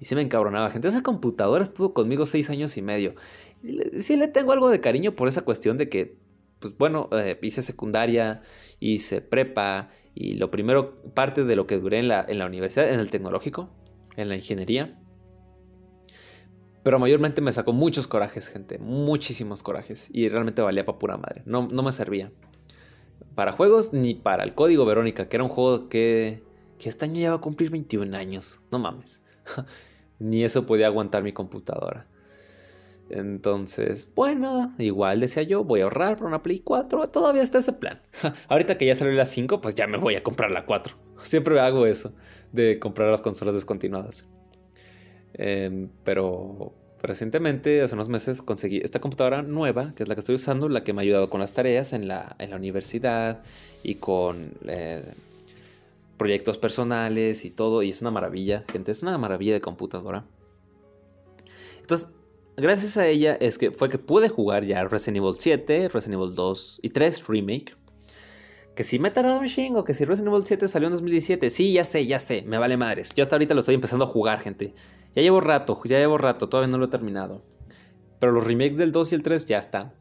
[0.00, 0.88] Y sí me encabronaba, gente.
[0.88, 3.14] Esa computadora estuvo conmigo seis años y medio.
[3.96, 6.18] sí le tengo algo de cariño por esa cuestión de que
[6.60, 8.42] pues bueno, eh, hice secundaria,
[8.78, 12.92] hice prepa y lo primero, parte de lo que duré en la, en la universidad,
[12.92, 13.70] en el tecnológico,
[14.16, 15.00] en la ingeniería.
[16.82, 20.08] Pero mayormente me sacó muchos corajes, gente, muchísimos corajes.
[20.12, 21.42] Y realmente valía para pura madre.
[21.46, 22.32] No, no me servía.
[23.34, 26.42] Para juegos ni para el código Verónica, que era un juego que,
[26.78, 28.60] que este año ya va a cumplir 21 años.
[28.70, 29.22] No mames.
[30.20, 32.06] ni eso podía aguantar mi computadora.
[33.10, 37.08] Entonces, bueno, igual decía yo, voy a ahorrar para una Play 4.
[37.08, 38.00] Todavía está ese plan.
[38.48, 40.96] Ahorita que ya salió la 5, pues ya me voy a comprar la 4.
[41.22, 42.14] Siempre hago eso,
[42.52, 44.30] de comprar las consolas descontinuadas.
[45.34, 50.36] Em, pero recientemente, hace unos meses, conseguí esta computadora nueva, que es la que estoy
[50.36, 53.42] usando, la que me ha ayudado con las tareas en la, universidad
[53.82, 55.02] y con eh,
[56.20, 57.82] proyectos personales y todo.
[57.82, 60.26] Y es una maravilla, gente, es una maravilla de computadora.
[61.80, 62.14] Entonces,
[62.58, 66.34] gracias a ella es que fue que pude jugar ya Resident Evil 7, Resident Evil
[66.34, 67.74] 2 y 3 Remake.
[68.76, 71.48] Que si me tardado un chingo, que si Resident Evil 7 salió en 2017.
[71.48, 73.14] Sí, ya sé, ya sé, me vale madres.
[73.14, 74.74] Yo hasta ahorita lo estoy empezando a jugar, gente.
[75.14, 77.42] Ya llevo rato, ya llevo rato, todavía no lo he terminado.
[78.18, 79.94] Pero los remakes del 2 y el 3 ya están.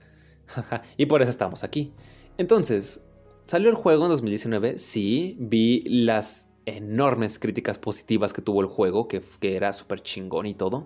[0.98, 1.94] y por eso estamos aquí.
[2.38, 3.06] Entonces,
[3.50, 4.78] salió el juego en 2019.
[4.78, 10.46] Sí, vi las enormes críticas positivas que tuvo el juego, que, que era súper chingón
[10.46, 10.86] y todo.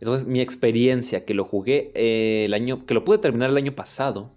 [0.00, 3.74] Entonces, mi experiencia que lo jugué eh, el año, que lo pude terminar el año
[3.74, 4.30] pasado.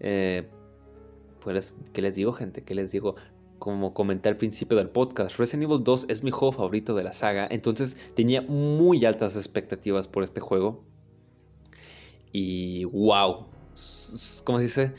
[0.00, 0.48] Eh,
[1.40, 2.64] pues, ¿qué les digo, gente?
[2.64, 3.14] ¿Qué les digo?
[3.60, 7.12] Como comenté al principio del podcast, Resident Evil 2 es mi juego favorito de la
[7.12, 7.46] saga.
[7.48, 10.82] Entonces, tenía muy altas expectativas por este juego.
[12.32, 13.46] Y wow,
[14.44, 14.92] ¿cómo se dice?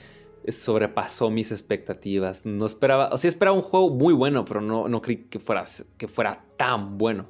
[0.48, 2.46] Sobrepasó mis expectativas.
[2.46, 5.64] No esperaba, o sea, esperaba un juego muy bueno, pero no, no creí que fuera,
[5.98, 7.28] que fuera tan bueno.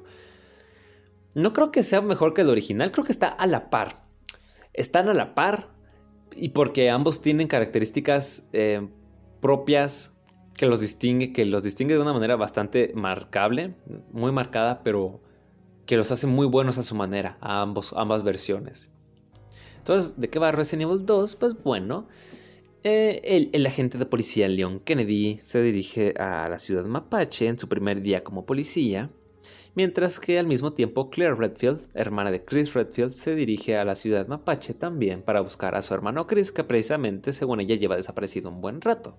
[1.34, 4.04] No creo que sea mejor que el original, creo que está a la par.
[4.72, 5.70] Están a la par
[6.34, 8.88] y porque ambos tienen características eh,
[9.40, 10.14] propias
[10.56, 13.74] que los distingue, que los distingue de una manera bastante marcable,
[14.12, 15.20] muy marcada, pero
[15.86, 18.90] que los hace muy buenos a su manera, a ambos, ambas versiones.
[19.78, 21.36] Entonces, ¿de qué va Resident Evil 2?
[21.36, 22.06] Pues bueno,
[22.84, 27.68] eh, el, agente de policía Leon Kennedy se dirige a la ciudad mapache en su
[27.68, 29.10] primer día como policía
[29.74, 33.94] mientras que al mismo tiempo Claire Redfield, hermana de Chris Redfield, se dirige a la
[33.94, 38.50] ciudad mapache también para buscar a su hermano Chris, que precisamente, según ella, lleva desaparecido
[38.50, 39.16] un buen rato.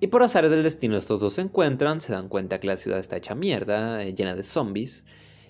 [0.00, 3.00] Y por azares del destino estos dos se encuentran, se dan cuenta que la ciudad
[3.00, 5.04] está hecha mierda, eh, llena de zombies,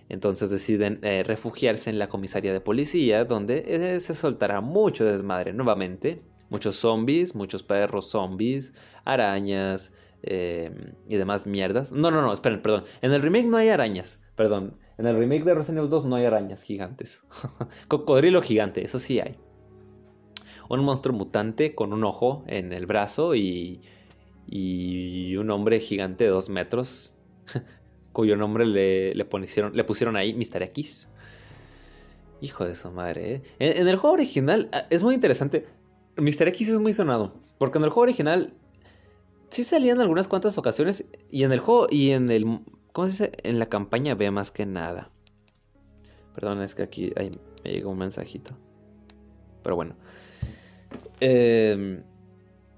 [0.08, 6.22] entonces deciden eh, refugiarse en la comisaría de policía, donde se soltará mucho desmadre nuevamente,
[6.50, 10.72] muchos zombies, muchos perros zombies, arañas, eh,
[11.08, 11.92] y demás mierdas.
[11.92, 12.84] No, no, no, esperen, perdón.
[13.02, 14.76] En el remake no hay arañas, perdón.
[14.98, 17.22] En el remake de Resident Evil 2 no hay arañas gigantes.
[17.88, 19.36] Cocodrilo gigante, eso sí hay.
[20.68, 23.80] Un monstruo mutante con un ojo en el brazo y,
[24.46, 27.14] y un hombre gigante de dos metros,
[28.12, 30.62] cuyo nombre le, le, pusieron, le pusieron ahí Mr.
[30.64, 31.08] X.
[32.40, 33.42] Hijo de su madre, ¿eh?
[33.58, 35.66] en, en, el juego original ah, es muy interesante.
[36.18, 36.48] Mr.
[36.48, 37.32] X es muy sonado.
[37.58, 38.52] Porque en el juego original
[39.50, 41.10] sí salían algunas cuantas ocasiones.
[41.30, 42.60] Y en el juego y en el.
[42.92, 43.32] ¿Cómo se dice?
[43.42, 45.10] En la campaña ve más que nada.
[46.34, 47.12] Perdón, es que aquí
[47.64, 48.56] me llegó un mensajito.
[49.62, 49.96] Pero bueno.
[51.20, 52.04] Eh,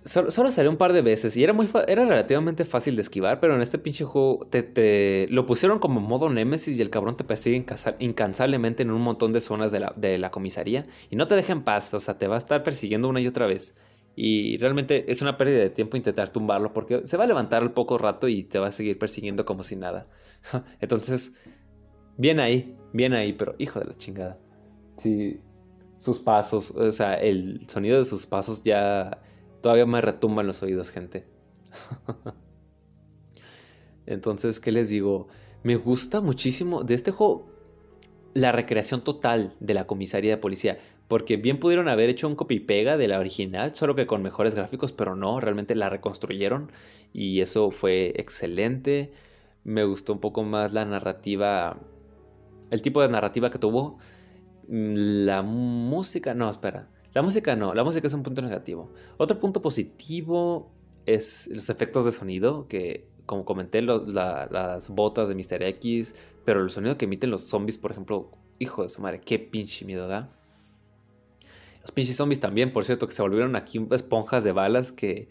[0.04, 3.54] solo, salió un par de veces y era, muy era relativamente fácil de esquivar, pero
[3.54, 7.64] en este pinche juego te, lo pusieron como modo Nemesis y el cabrón te persigue
[7.98, 11.52] incansablemente en un montón de zonas de la, de la comisaría y no te deja
[11.52, 13.76] en paz, o sea, te va a estar persiguiendo una y otra vez.
[14.16, 17.72] Y realmente es una pérdida de tiempo intentar tumbarlo porque se va a levantar al
[17.72, 20.08] poco rato y te va a seguir persiguiendo como si nada.
[20.80, 21.34] Entonces,
[22.16, 24.38] bien ahí, bien ahí, pero hijo de la chingada.
[24.96, 25.40] Sí,
[25.96, 29.22] sus pasos, o sea, el sonido de sus pasos ya
[29.60, 31.26] todavía me retumba en los oídos, gente.
[34.06, 35.28] Entonces, ¿qué les digo?
[35.62, 37.50] Me gusta muchísimo de este juego
[38.34, 40.78] la recreación total de la comisaría de policía.
[41.08, 44.54] Porque bien pudieron haber hecho un copy pega de la original, solo que con mejores
[44.54, 46.70] gráficos, pero no, realmente la reconstruyeron
[47.12, 49.12] y eso fue excelente.
[49.64, 51.78] Me gustó un poco más la narrativa,
[52.70, 53.98] el tipo de narrativa que tuvo.
[54.68, 56.88] Mm, la música, no, espera.
[57.12, 58.92] La música no, la música es un punto negativo.
[59.16, 60.70] Otro punto positivo
[61.06, 65.62] es los efectos de sonido, que como comenté, las botas de Mr.
[65.62, 69.38] X, pero el sonido que emiten los zombies, por ejemplo, hijo de su madre, qué
[69.38, 70.32] pinche miedo da.
[71.80, 75.28] Los pinches zombies también, por cierto, que se volvieron aquí esponjas de balas que...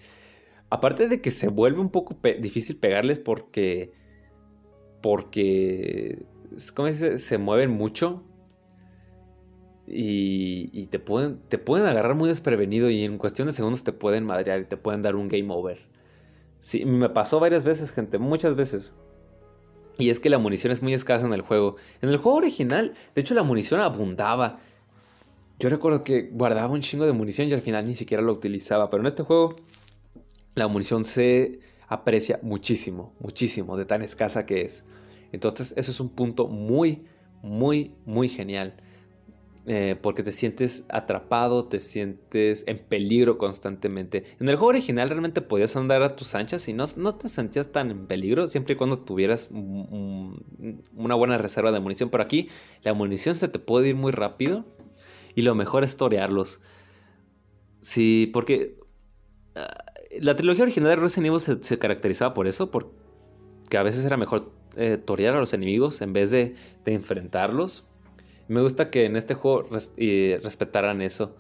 [0.70, 3.92] Aparte de que se vuelve un poco difícil pegarles porque...
[5.02, 6.26] Porque...
[6.76, 7.18] ¿Cómo dice?
[7.18, 8.24] Se mueven mucho.
[9.92, 13.92] Y, y, te, pueden, te pueden agarrar muy desprevenido y en cuestión de segundos te
[13.92, 15.80] pueden madrear y te pueden dar un game over.
[16.60, 18.94] Sí, me pasó varias veces, gente, muchas veces.
[19.98, 21.76] Y es que la munición es muy escasa en el juego.
[22.02, 24.60] En el juego original, de hecho, la munición abundaba.
[25.60, 28.90] Yo recuerdo que guardaba un chingo de munición y al final ni siquiera lo utilizaba.
[28.90, 29.56] Pero en este juego
[30.56, 34.86] la munición se aprecia muchísimo, muchísimo de tan escasa que es.
[35.32, 37.06] Entonces eso es un punto muy,
[37.42, 38.76] muy, muy genial.
[39.72, 44.24] Eh, porque te sientes atrapado, te sientes en peligro constantemente.
[44.40, 47.72] En el juego original realmente podías andar a tus anchas y no, no te sentías
[47.72, 52.10] tan en peligro siempre y cuando tuvieras una buena reserva de munición.
[52.10, 52.50] Pero aquí
[52.82, 54.66] la munición se te puede ir muy rápido
[55.36, 56.62] y lo mejor es torearlos.
[57.80, 58.80] Sí, porque
[59.54, 59.68] ah,
[60.20, 64.52] la trilogía original de Resident Evil se, caracterizaba por eso, porque a veces era mejor
[64.76, 66.56] eh, torear a los enemigos en vez de,
[66.86, 67.86] enfrentarlos.
[68.50, 71.38] Me gusta que en este juego respetaran eso.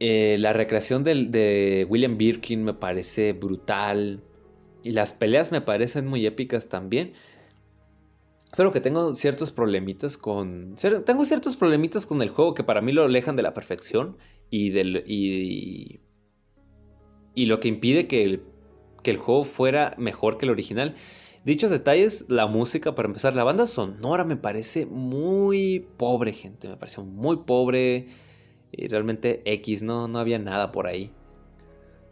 [0.00, 4.22] Eh, la recreación de William Birkin me parece brutal.
[4.82, 7.12] Y las peleas me parecen muy épicas también.
[8.52, 10.74] Solo que tengo ciertos problemitas con.
[11.04, 14.16] Tengo ciertos problemitas con el juego que para mí lo alejan de la perfección.
[14.48, 15.04] Y del.
[15.06, 16.00] Y,
[17.34, 18.42] y lo que impide que el,
[19.02, 20.94] que el juego fuera mejor que el original.
[21.44, 26.68] Dichos detalles, la música, para empezar, la banda sonora me parece muy pobre, gente.
[26.68, 28.08] Me pareció muy pobre.
[28.72, 31.12] Y realmente X, no, no había nada por ahí.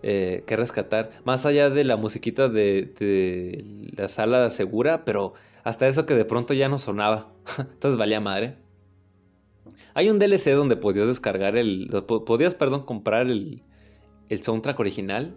[0.03, 1.11] Eh, que rescatar.
[1.25, 6.25] Más allá de la musiquita de, de la sala segura, pero hasta eso que de
[6.25, 7.31] pronto ya no sonaba.
[7.59, 8.57] Entonces valía madre.
[9.93, 11.91] Hay un DLC donde podías descargar el.
[12.07, 13.63] Podías, perdón, comprar el,
[14.29, 15.35] el soundtrack original.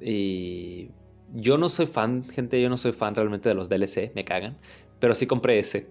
[0.00, 0.90] Y.
[1.34, 4.58] Yo no soy fan, gente, yo no soy fan realmente de los DLC, me cagan.
[4.98, 5.88] Pero sí compré ese.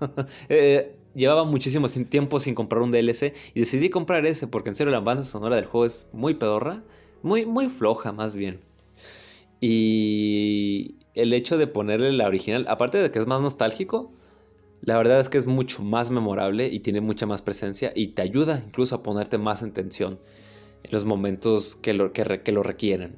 [0.48, 4.92] Eh, llevaba muchísimo tiempo sin comprar un DLC y decidí comprar ese porque en serio
[4.92, 6.82] la banda sonora del juego es muy pedorra,
[7.22, 8.60] muy, muy floja más bien.
[9.60, 14.12] Y el hecho de ponerle la original, aparte de que es más nostálgico,
[14.82, 18.22] la verdad es que es mucho más memorable y tiene mucha más presencia y te
[18.22, 20.18] ayuda incluso a ponerte más en tensión
[20.82, 23.16] en los momentos que lo, que, lo requieren.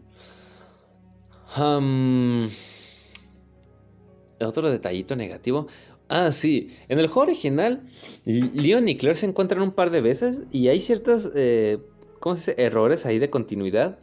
[4.40, 5.66] Otro detallito negativo.
[6.08, 6.76] Ah, sí.
[6.88, 7.82] En el juego original,
[8.24, 11.78] Leon y Claire se encuentran un par de veces y hay ciertos eh,
[12.20, 12.62] ¿cómo se dice?
[12.62, 13.98] errores ahí de continuidad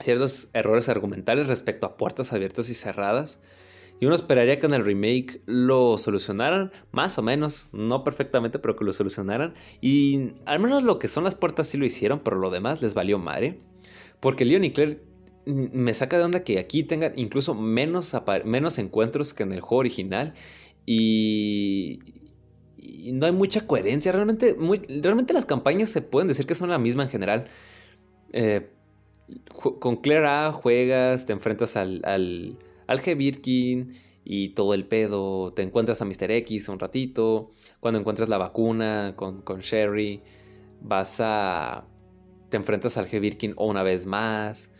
[0.00, 3.42] ciertos errores argumentales respecto a puertas abiertas y cerradas.
[4.00, 8.76] Y uno esperaría que en el remake lo solucionaran, más o menos, no perfectamente, pero
[8.76, 9.54] que lo solucionaran.
[9.80, 12.94] Y al menos lo que son las puertas sí lo hicieron, pero lo demás les
[12.94, 13.58] valió madre.
[14.20, 15.00] Porque Leon y Claire
[15.48, 19.80] me saca de onda que aquí tengan incluso menos, menos encuentros que en el juego
[19.80, 20.34] original.
[20.84, 22.00] Y,
[23.12, 24.12] no hay mucha coherencia.
[24.12, 24.56] Realmente,
[25.02, 27.46] realmente las campañas se pueden decir que son la misma en general.
[28.32, 28.68] Eh,
[29.80, 33.16] con Claire A juegas, te enfrentas al, al, al G.
[33.16, 33.94] Birkin
[34.24, 35.54] y todo el pedo.
[35.54, 36.30] Te encuentras a Mr.
[36.30, 37.50] X un ratito.
[37.80, 40.22] Cuando encuentras la vacuna con, con Sherry,
[40.82, 41.86] vas a.
[42.50, 43.18] Te enfrentas al G.
[43.18, 44.70] Birkin una vez más.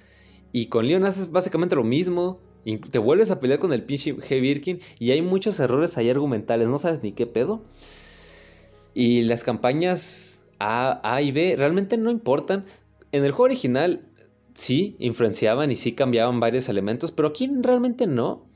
[0.53, 2.41] Y con Leon haces básicamente lo mismo.
[2.91, 4.41] Te vuelves a pelear con el pinche G.
[4.41, 4.81] Birkin.
[4.99, 6.69] Y hay muchos errores ahí argumentales.
[6.69, 7.63] No sabes ni qué pedo.
[8.95, 12.65] Y las campañas A, y B realmente no importan.
[13.13, 14.09] En el juego original
[14.55, 18.47] sí influenciaban y sí cambiaban varios elementos, pero aquí realmente no.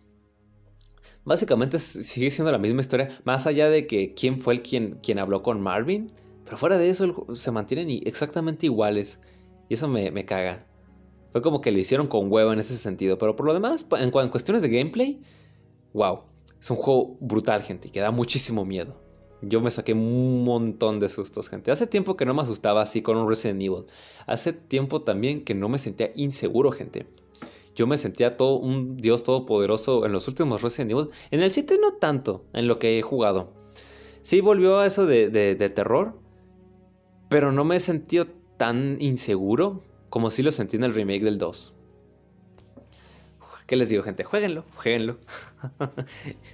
[1.24, 5.20] Básicamente sigue siendo la misma historia, más allá de que quién fue el quien, quien
[5.20, 6.08] habló con Marvin,
[6.44, 9.20] pero fuera de eso se mantienen exactamente iguales.
[9.68, 10.66] Y eso me caga.
[11.32, 14.12] Fue como que le hicieron con huevo en ese sentido, pero por lo demás, en,
[14.14, 15.22] en cuestiones de gameplay,
[15.94, 16.20] wow,
[16.60, 19.00] es un juego brutal, gente, que da muchísimo miedo.
[19.40, 21.72] Yo me saqué un montón de sustos, gente.
[21.72, 23.86] Hace tiempo que no me asustaba así con un Resident Evil.
[24.26, 27.06] Hace tiempo también que no me sentía inseguro, gente.
[27.74, 31.08] Yo me sentía todo un dios todopoderoso en los últimos Resident Evil.
[31.32, 33.54] En el 7 no tanto, en lo que he jugado.
[34.20, 36.20] Sí volvió a eso de, de terror,
[37.28, 38.26] pero no me he sentido
[38.58, 39.82] tan inseguro
[40.12, 41.72] como si lo sentí en el remake del 2.
[43.66, 44.24] ¿Qué les digo, gente?
[44.24, 45.16] Jueguenlo, jueguenlo.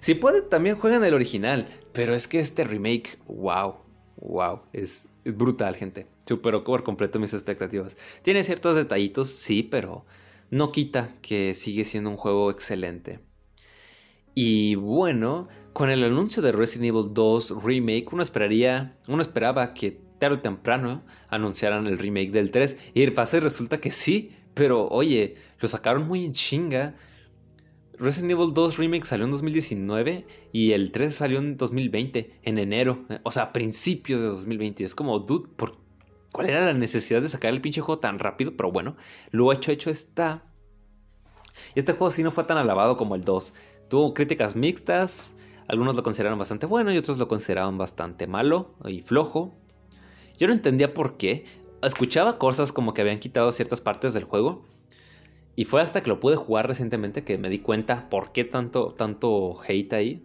[0.00, 1.66] si pueden, también jueguen el original.
[1.92, 3.74] Pero es que este remake, wow,
[4.18, 6.06] wow, es, brutal, gente.
[6.24, 7.96] Superó por completo mis expectativas.
[8.22, 10.06] Tiene ciertos detallitos, sí, pero
[10.50, 13.18] no quita que sigue siendo un juego excelente.
[14.36, 20.06] Y bueno, con el anuncio de Resident Evil 2 Remake, uno esperaría, uno esperaba que
[20.18, 22.76] tarde o temprano anunciaran el remake del 3.
[22.94, 26.94] Y el pase resulta que sí, pero oye, lo sacaron muy en chinga.
[27.98, 33.04] Resident Evil 2 Remake salió en 2019 y el 3 salió en 2020, en enero.
[33.24, 34.84] O sea, a principios de 2020.
[34.84, 35.78] Es como, dude, ¿por
[36.32, 38.52] ¿cuál era la necesidad de sacar el pinche juego tan rápido?
[38.56, 38.96] Pero bueno,
[39.30, 40.44] lo hecho, hecho está.
[41.74, 43.54] Y este juego sí no fue tan alabado como el 2.
[43.88, 45.34] Tuvo críticas mixtas.
[45.66, 49.54] Algunos lo consideraron bastante bueno y otros lo consideraban bastante malo y flojo.
[50.38, 51.44] Yo no entendía por qué.
[51.82, 54.64] Escuchaba cosas como que habían quitado ciertas partes del juego
[55.58, 58.94] y fue hasta que lo pude jugar recientemente que me di cuenta por qué tanto,
[58.94, 60.24] tanto hate ahí.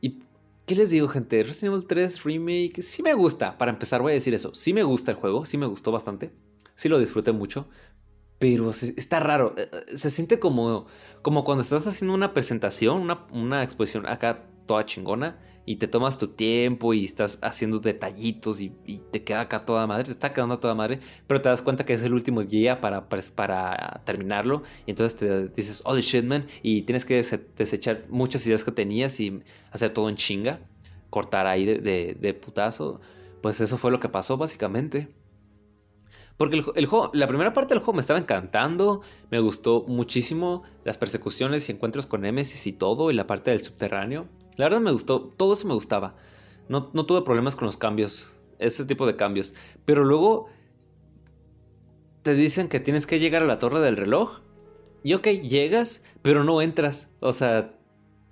[0.00, 0.18] ¿Y
[0.66, 1.44] qué les digo, gente?
[1.44, 3.56] Resident Evil 3 Remake sí me gusta.
[3.56, 4.52] Para empezar, voy a decir eso.
[4.52, 6.32] Sí me gusta el juego, sí me gustó bastante.
[6.74, 7.68] Sí lo disfruté mucho.
[8.40, 9.54] Pero está raro.
[9.56, 10.86] Eh, eh, se siente como,
[11.22, 15.36] como cuando estás haciendo una presentación, una, una exposición acá toda chingona
[15.68, 18.70] y te tomas tu tiempo y estás haciendo detallitos y,
[19.10, 21.92] te queda acá toda madre, te está quedando toda madre, pero te das cuenta que
[21.92, 26.46] es el último guía para, pues, para terminarlo y entonces te dices, oh shit man,
[26.62, 30.60] y tienes que desechar muchas ideas que tenías y hacer todo en chinga,
[31.10, 33.02] cortar ahí de, de, putazo,
[33.42, 35.08] pues eso fue lo que pasó básicamente.
[36.38, 40.96] Porque el, juego, la primera parte del juego me estaba encantando, me gustó muchísimo las
[40.96, 44.28] persecuciones y encuentros con Nemesis y todo, y la parte del subterráneo.
[44.58, 46.16] La verdad me gustó, todo eso me gustaba.
[46.68, 49.54] No, tuve problemas con los cambios, ese tipo de cambios.
[49.84, 50.48] Pero luego
[52.22, 54.40] te dicen que tienes que llegar a la torre del reloj.
[55.04, 57.14] Y ok, llegas, pero no entras.
[57.20, 57.78] O sea,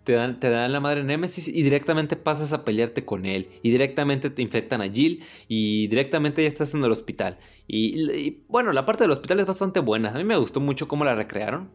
[0.02, 3.48] te dan, te dan la madre Nemesis y directamente pasas a pelearte con él.
[3.62, 5.24] Y directamente te infectan a Jill.
[5.46, 7.38] Y directamente ya estás en el hospital.
[7.68, 10.10] Y, bueno, la parte del hospital es bastante buena.
[10.10, 11.70] A mí me gustó mucho cómo la recrearon.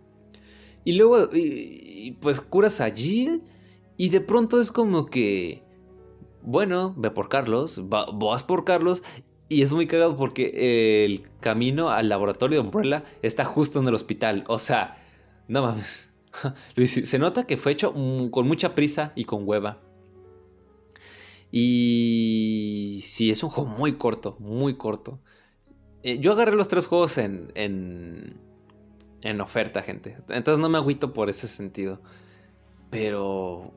[0.84, 1.30] Y luego,
[2.20, 3.41] pues curas a Jill.
[3.97, 5.63] Y de pronto es como que,
[6.41, 9.03] bueno, ve por Carlos, vas por Carlos.
[9.49, 13.93] Y es muy cagado porque el camino al laboratorio de Umbrella está justo en el
[13.93, 14.45] hospital.
[14.47, 14.97] O sea,
[15.47, 16.09] no mames.
[16.85, 19.81] se nota que fue hecho con mucha prisa y con hueva.
[21.51, 25.19] Y sí, es un juego muy corto, muy corto.
[26.03, 28.39] Eh, yo agarré los tres juegos en, en,
[29.21, 30.15] en oferta, gente.
[30.29, 32.01] Entonces no me agüito por ese sentido.
[32.89, 33.73] Pero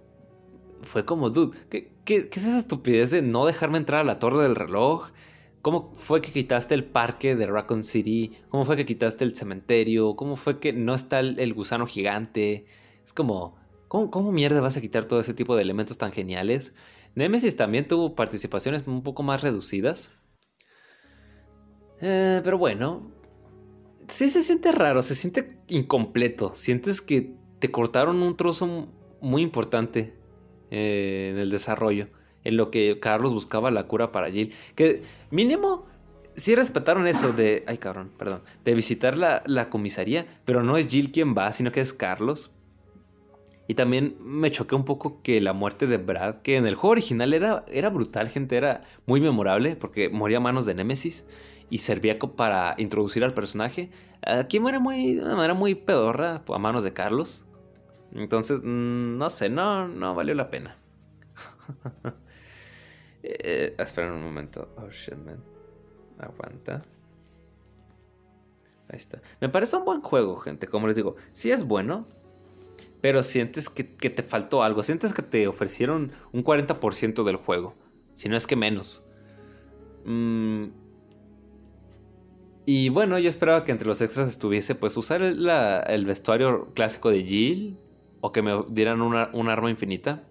[0.84, 4.56] fue como, dude, ¿qué, es esa estupidez de no dejarme entrar a la torre del
[4.56, 5.10] reloj?
[5.62, 8.36] ¿Cómo fue que quitaste el parque de Raccoon City?
[8.50, 10.14] ¿Cómo fue que quitaste el cementerio?
[10.14, 12.66] ¿Cómo fue que no está el, gusano gigante?
[13.04, 13.56] Es como,
[13.88, 16.74] ¿cómo, mierda vas a quitar todo ese tipo de elementos tan geniales?
[17.14, 20.12] Nemesis también tuvo participaciones un poco más reducidas.
[22.00, 23.10] Eh, pero bueno,
[24.08, 26.52] sí se siente raro, se siente incompleto.
[26.54, 28.88] Sientes que te cortaron un trozo
[29.22, 30.23] muy importante
[30.76, 32.08] eh, en el desarrollo,
[32.42, 34.52] en lo que Carlos buscaba la cura para Jill.
[34.74, 35.86] Que mínimo
[36.34, 37.62] sí respetaron eso de.
[37.68, 37.78] Ay,
[38.18, 38.42] perdón.
[38.64, 42.50] De visitar la, la comisaría, pero no es Jill quien va, sino que es Carlos.
[43.68, 46.90] Y también me choqué un poco que la muerte de Brad, que en el juego
[46.90, 51.24] original era, era brutal, gente, era muy memorable porque moría a manos de Nemesis
[51.70, 53.90] y servía para introducir al personaje.
[54.22, 57.44] Aquí muere de una manera muy pedorra a manos de Carlos.
[58.14, 60.76] Entonces, mm, no sé, no, no valió la pena.
[63.22, 64.72] eh, esperen un momento.
[64.76, 65.42] Oh shit, man.
[66.18, 66.78] Aguanta.
[68.88, 69.20] Ahí está.
[69.40, 70.66] Me parece un buen juego, gente.
[70.66, 72.06] Como les digo, sí es bueno,
[73.00, 74.82] pero sientes que, te faltó algo.
[74.82, 77.74] Sientes que te ofrecieron un 40% del juego.
[78.14, 79.06] Si no es que menos.
[80.04, 80.68] Mm.
[82.66, 87.24] Y bueno, yo esperaba que entre los extras estuviese pues usar el, vestuario clásico de
[87.24, 87.78] Jill.
[88.24, 90.24] O que me dieran un arma infinita.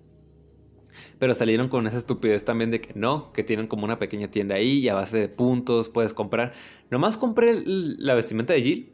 [1.19, 4.55] Pero salieron con esa estupidez también de que no, que tienen como una pequeña tienda
[4.55, 6.53] ahí y a base de puntos puedes comprar.
[6.89, 8.93] Nomás compré la vestimenta de Jill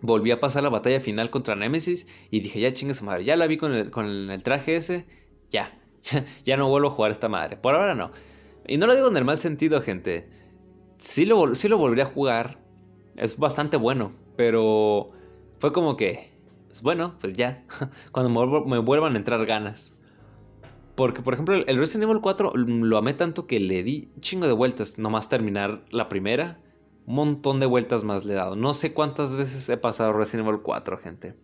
[0.00, 3.36] Volví a pasar la batalla final contra Nemesis y dije, ya chingue su madre, ya
[3.36, 5.06] la vi con el, traje ese,
[5.50, 5.76] ya,
[6.44, 7.56] ya, no vuelvo a jugar a esta madre.
[7.56, 8.12] Por ahora no.
[8.66, 10.28] Y no lo digo en el mal sentido, gente.
[10.98, 12.60] Sí lo, sí lo volvería a jugar.
[13.16, 15.10] Es bastante bueno, pero
[15.58, 16.30] fue como que,
[16.68, 17.64] pues bueno, pues ya,
[18.12, 19.96] cuando me, vuelvan a entrar ganas.
[20.94, 24.52] Porque, por ejemplo, el Resident Evil 4 lo amé tanto que le di chingo de
[24.52, 26.60] vueltas, nomás terminar la primera
[27.08, 28.54] un montón de vueltas más le he dado.
[28.54, 31.34] No sé cuántas veces he pasado Resident Evil 4, gente.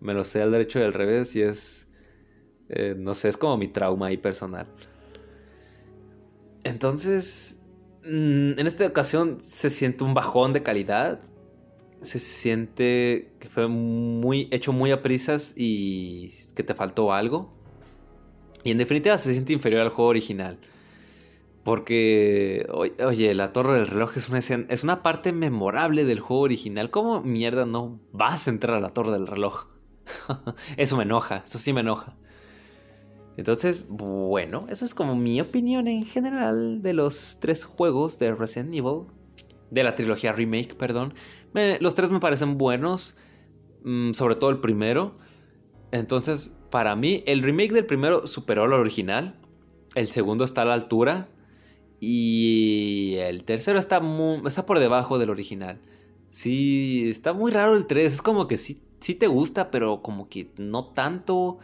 [0.00, 1.86] Me lo sé al derecho y al revés y es...
[2.70, 4.66] Eh, no sé, es como mi trauma ahí personal.
[6.64, 7.62] Entonces,
[8.04, 11.20] mm, en esta ocasión se siente un bajón de calidad.
[12.06, 17.52] Se siente que fue muy hecho muy a prisas y que te faltó algo.
[18.64, 20.58] Y en definitiva se siente inferior al juego original.
[21.64, 22.66] Porque,
[23.04, 26.90] oye, la torre del reloj es una, es una parte memorable del juego original.
[26.90, 29.66] ¿Cómo mierda no vas a entrar a la torre del reloj?
[30.76, 32.16] eso me enoja, eso sí me enoja.
[33.36, 38.74] Entonces, bueno, esa es como mi opinión en general de los tres juegos de Resident
[38.74, 39.02] Evil.
[39.70, 41.14] De la trilogía remake, perdón.
[41.80, 43.16] Los tres me parecen buenos.
[43.86, 45.14] Mm, sobre todo el primero.
[45.92, 49.36] Entonces, para mí, el remake del primero superó al original.
[49.94, 51.28] El segundo está a la altura.
[52.00, 54.02] Y el tercero está,
[54.44, 55.80] está por debajo del original.
[56.30, 58.12] Sí, está muy raro el 3.
[58.12, 61.58] Es como que sí, sí te gusta, pero como que no tanto.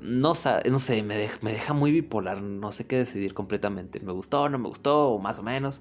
[0.00, 2.42] No, no sé, me deja, me deja muy bipolar.
[2.42, 4.00] No sé qué decidir completamente.
[4.00, 5.10] ¿Me gustó, no me gustó?
[5.10, 5.80] O más o menos.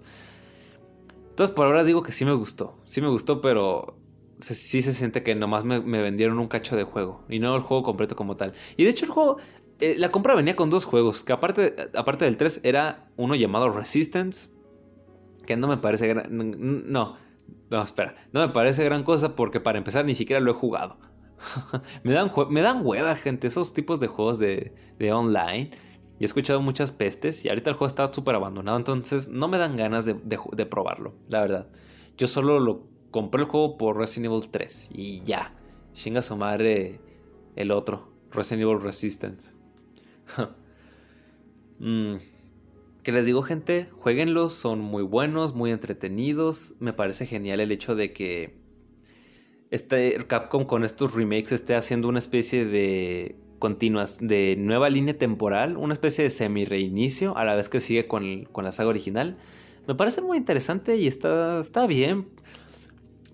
[1.31, 2.79] Entonces por ahora digo que sí me gustó.
[2.85, 3.97] Sí me gustó, pero
[4.39, 7.25] sí se siente que nomás me, me, vendieron un cacho de juego.
[7.27, 8.53] Y no el juego completo como tal.
[8.77, 9.37] Y de hecho el juego
[9.81, 13.69] eh, la compra venía con dos juegos, que aparte, aparte del 3 era uno llamado
[13.69, 14.49] Resistance,
[15.47, 16.27] que no me parece gran...
[16.29, 17.17] No,
[17.71, 20.99] no, espera, no me parece gran cosa porque para empezar ni siquiera lo he jugado.
[22.03, 25.71] me, dan, me dan hueva, gente, esos tipos de juegos de, de online.
[26.21, 29.57] Y he escuchado muchas pestes y ahorita el juego está súper abandonado, entonces no me
[29.57, 31.67] dan ganas de, probarlo, la verdad.
[32.15, 35.55] Yo solo lo compré el juego por Resident Evil 3 y ya.
[35.93, 36.99] Chinga su madre
[37.55, 39.53] el otro, Resident Evil Resistance.
[41.83, 42.17] Mm.
[43.01, 43.89] ¿Qué les digo, gente?
[43.97, 46.75] Jueguenlos, son muy buenos, muy entretenidos.
[46.79, 48.61] Me parece genial el hecho de que
[49.71, 55.77] este Capcom con estos remakes esté haciendo una especie de continuas, de nueva línea temporal,
[55.77, 59.37] una especie de semi-reinicio a la vez que sigue con, con, la saga original.
[59.87, 62.27] Me parece muy interesante y está, está bien.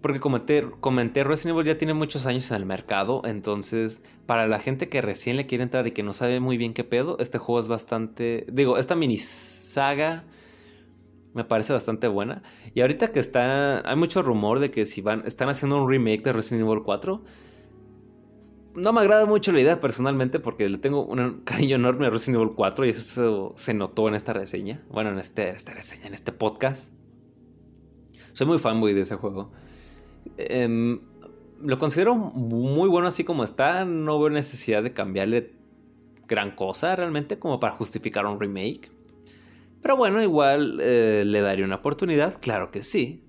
[0.01, 4.59] Porque comenté, comenté, Resident Evil ya tiene muchos años en el mercado, entonces para la
[4.59, 7.39] gente que recién le quiere entrar y que no sabe muy bien qué pedo, este
[7.39, 10.23] juego es bastante, digo, esta mini saga
[11.33, 12.43] me parece bastante buena.
[12.75, 16.23] Y ahorita que está, hay mucho rumor de que si van, están haciendo un remake
[16.23, 17.23] de Resident Evil 4,
[18.77, 22.41] no me agrada mucho la idea personalmente porque le tengo un cariño enorme a Resident
[22.41, 26.13] Evil 4 y eso se notó en esta reseña, bueno, en este, esta reseña, en
[26.13, 26.91] este podcast.
[28.33, 29.51] Soy muy fanboy de ese juego.
[30.37, 30.99] Em,
[31.65, 33.83] lo considero muy bueno así como está.
[33.83, 35.53] No veo necesidad de cambiarle
[36.27, 38.91] gran cosa realmente como para justificar un remake.
[39.81, 43.23] Pero bueno, igual eh, le daría una oportunidad, claro que sí.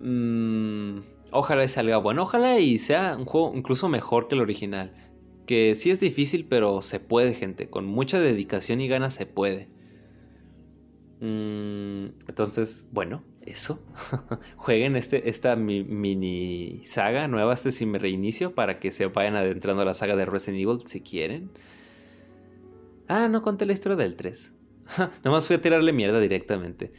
[0.00, 0.98] Mm,
[1.32, 4.92] ojalá salga bueno, ojalá y sea un juego incluso mejor que el original.
[5.46, 7.68] Que sí es difícil, pero se puede, gente.
[7.68, 9.68] Con mucha dedicación y ganas se puede.
[11.20, 13.84] Mm, entonces, bueno, eso.
[14.56, 19.82] Jueguen este, esta mini saga nueva, este si me reinicio, para que se vayan adentrando
[19.82, 21.50] a la saga de Resident Evil si quieren.
[23.08, 24.52] Ah, no conté la historia del 3.
[25.24, 26.92] Nomás fui a tirarle mierda directamente.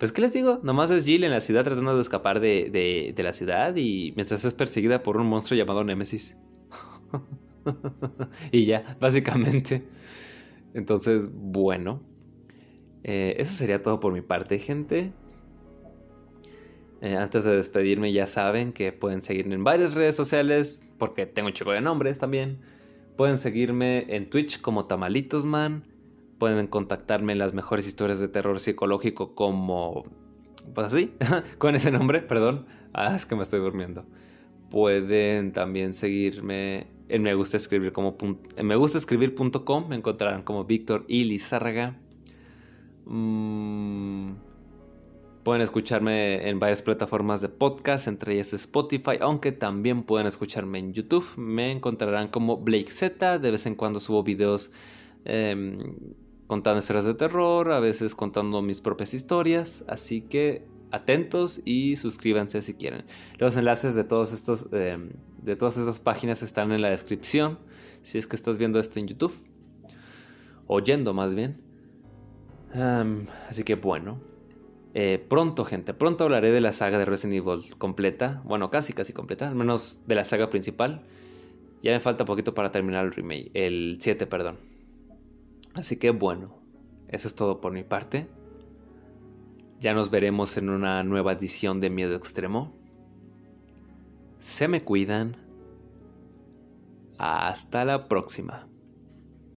[0.00, 0.60] Pues, ¿qué les digo?
[0.62, 4.46] Nomás es Jill en la ciudad tratando de escapar de, de, la ciudad y mientras
[4.46, 6.38] es perseguida por un monstruo llamado Nemesis.
[8.50, 9.82] y ya, básicamente.
[10.72, 12.00] Entonces, bueno.
[13.04, 15.12] Eh, eso sería todo por mi parte, gente.
[17.02, 21.48] Eh, antes de despedirme, ya saben que pueden seguirme en varias redes sociales, porque tengo
[21.48, 22.60] un chico de nombres también.
[23.18, 25.89] Pueden seguirme en Twitch como Tamalitosman.
[26.40, 30.02] Pueden contactarme en las mejores historias de terror psicológico como...
[30.74, 31.12] Pues así,
[31.58, 32.66] con ese nombre, perdón.
[32.92, 34.04] Ah, es que me estoy durmiendo.
[34.70, 38.16] Pueden también seguirme en me gusta escribir como
[38.62, 41.98] me gusta escribir.com me encontrarán como Víctor y Lizárraga.
[43.04, 44.34] Mm,
[45.42, 50.92] pueden escucharme en varias plataformas de podcast, entre ellas Spotify, aunque también pueden escucharme en
[50.92, 51.26] YouTube.
[51.36, 53.40] Me encontrarán como Blake Z.
[53.40, 54.70] De vez en cuando subo videos
[55.24, 56.14] em,
[56.50, 59.84] contando historias de terror, a veces contando mis propias historias.
[59.86, 63.04] Así que atentos y suscríbanse si quieren.
[63.38, 67.60] Los enlaces de todos estos em, de todas estas páginas están en la descripción.
[68.02, 69.32] Si es que estás viendo esto en YouTube.
[70.66, 71.60] Oyendo más bien.
[73.48, 74.18] así que bueno.
[74.94, 75.94] Eh, pronto, gente.
[75.94, 78.42] Pronto hablaré de la saga de Resident Evil completa.
[78.44, 79.46] Bueno, casi, casi completa.
[79.46, 81.02] Al menos de la saga principal.
[81.80, 83.52] Ya me falta poquito para terminar el remake.
[83.54, 84.69] El 7, perdón.
[85.80, 86.60] Así que bueno.
[87.08, 88.28] Eso es todo por mi parte.
[89.80, 92.72] Ya nos veremos en una nueva edición de Miedo Extremo.
[94.38, 95.36] Se me cuidan.
[97.18, 98.69] Hasta la próxima.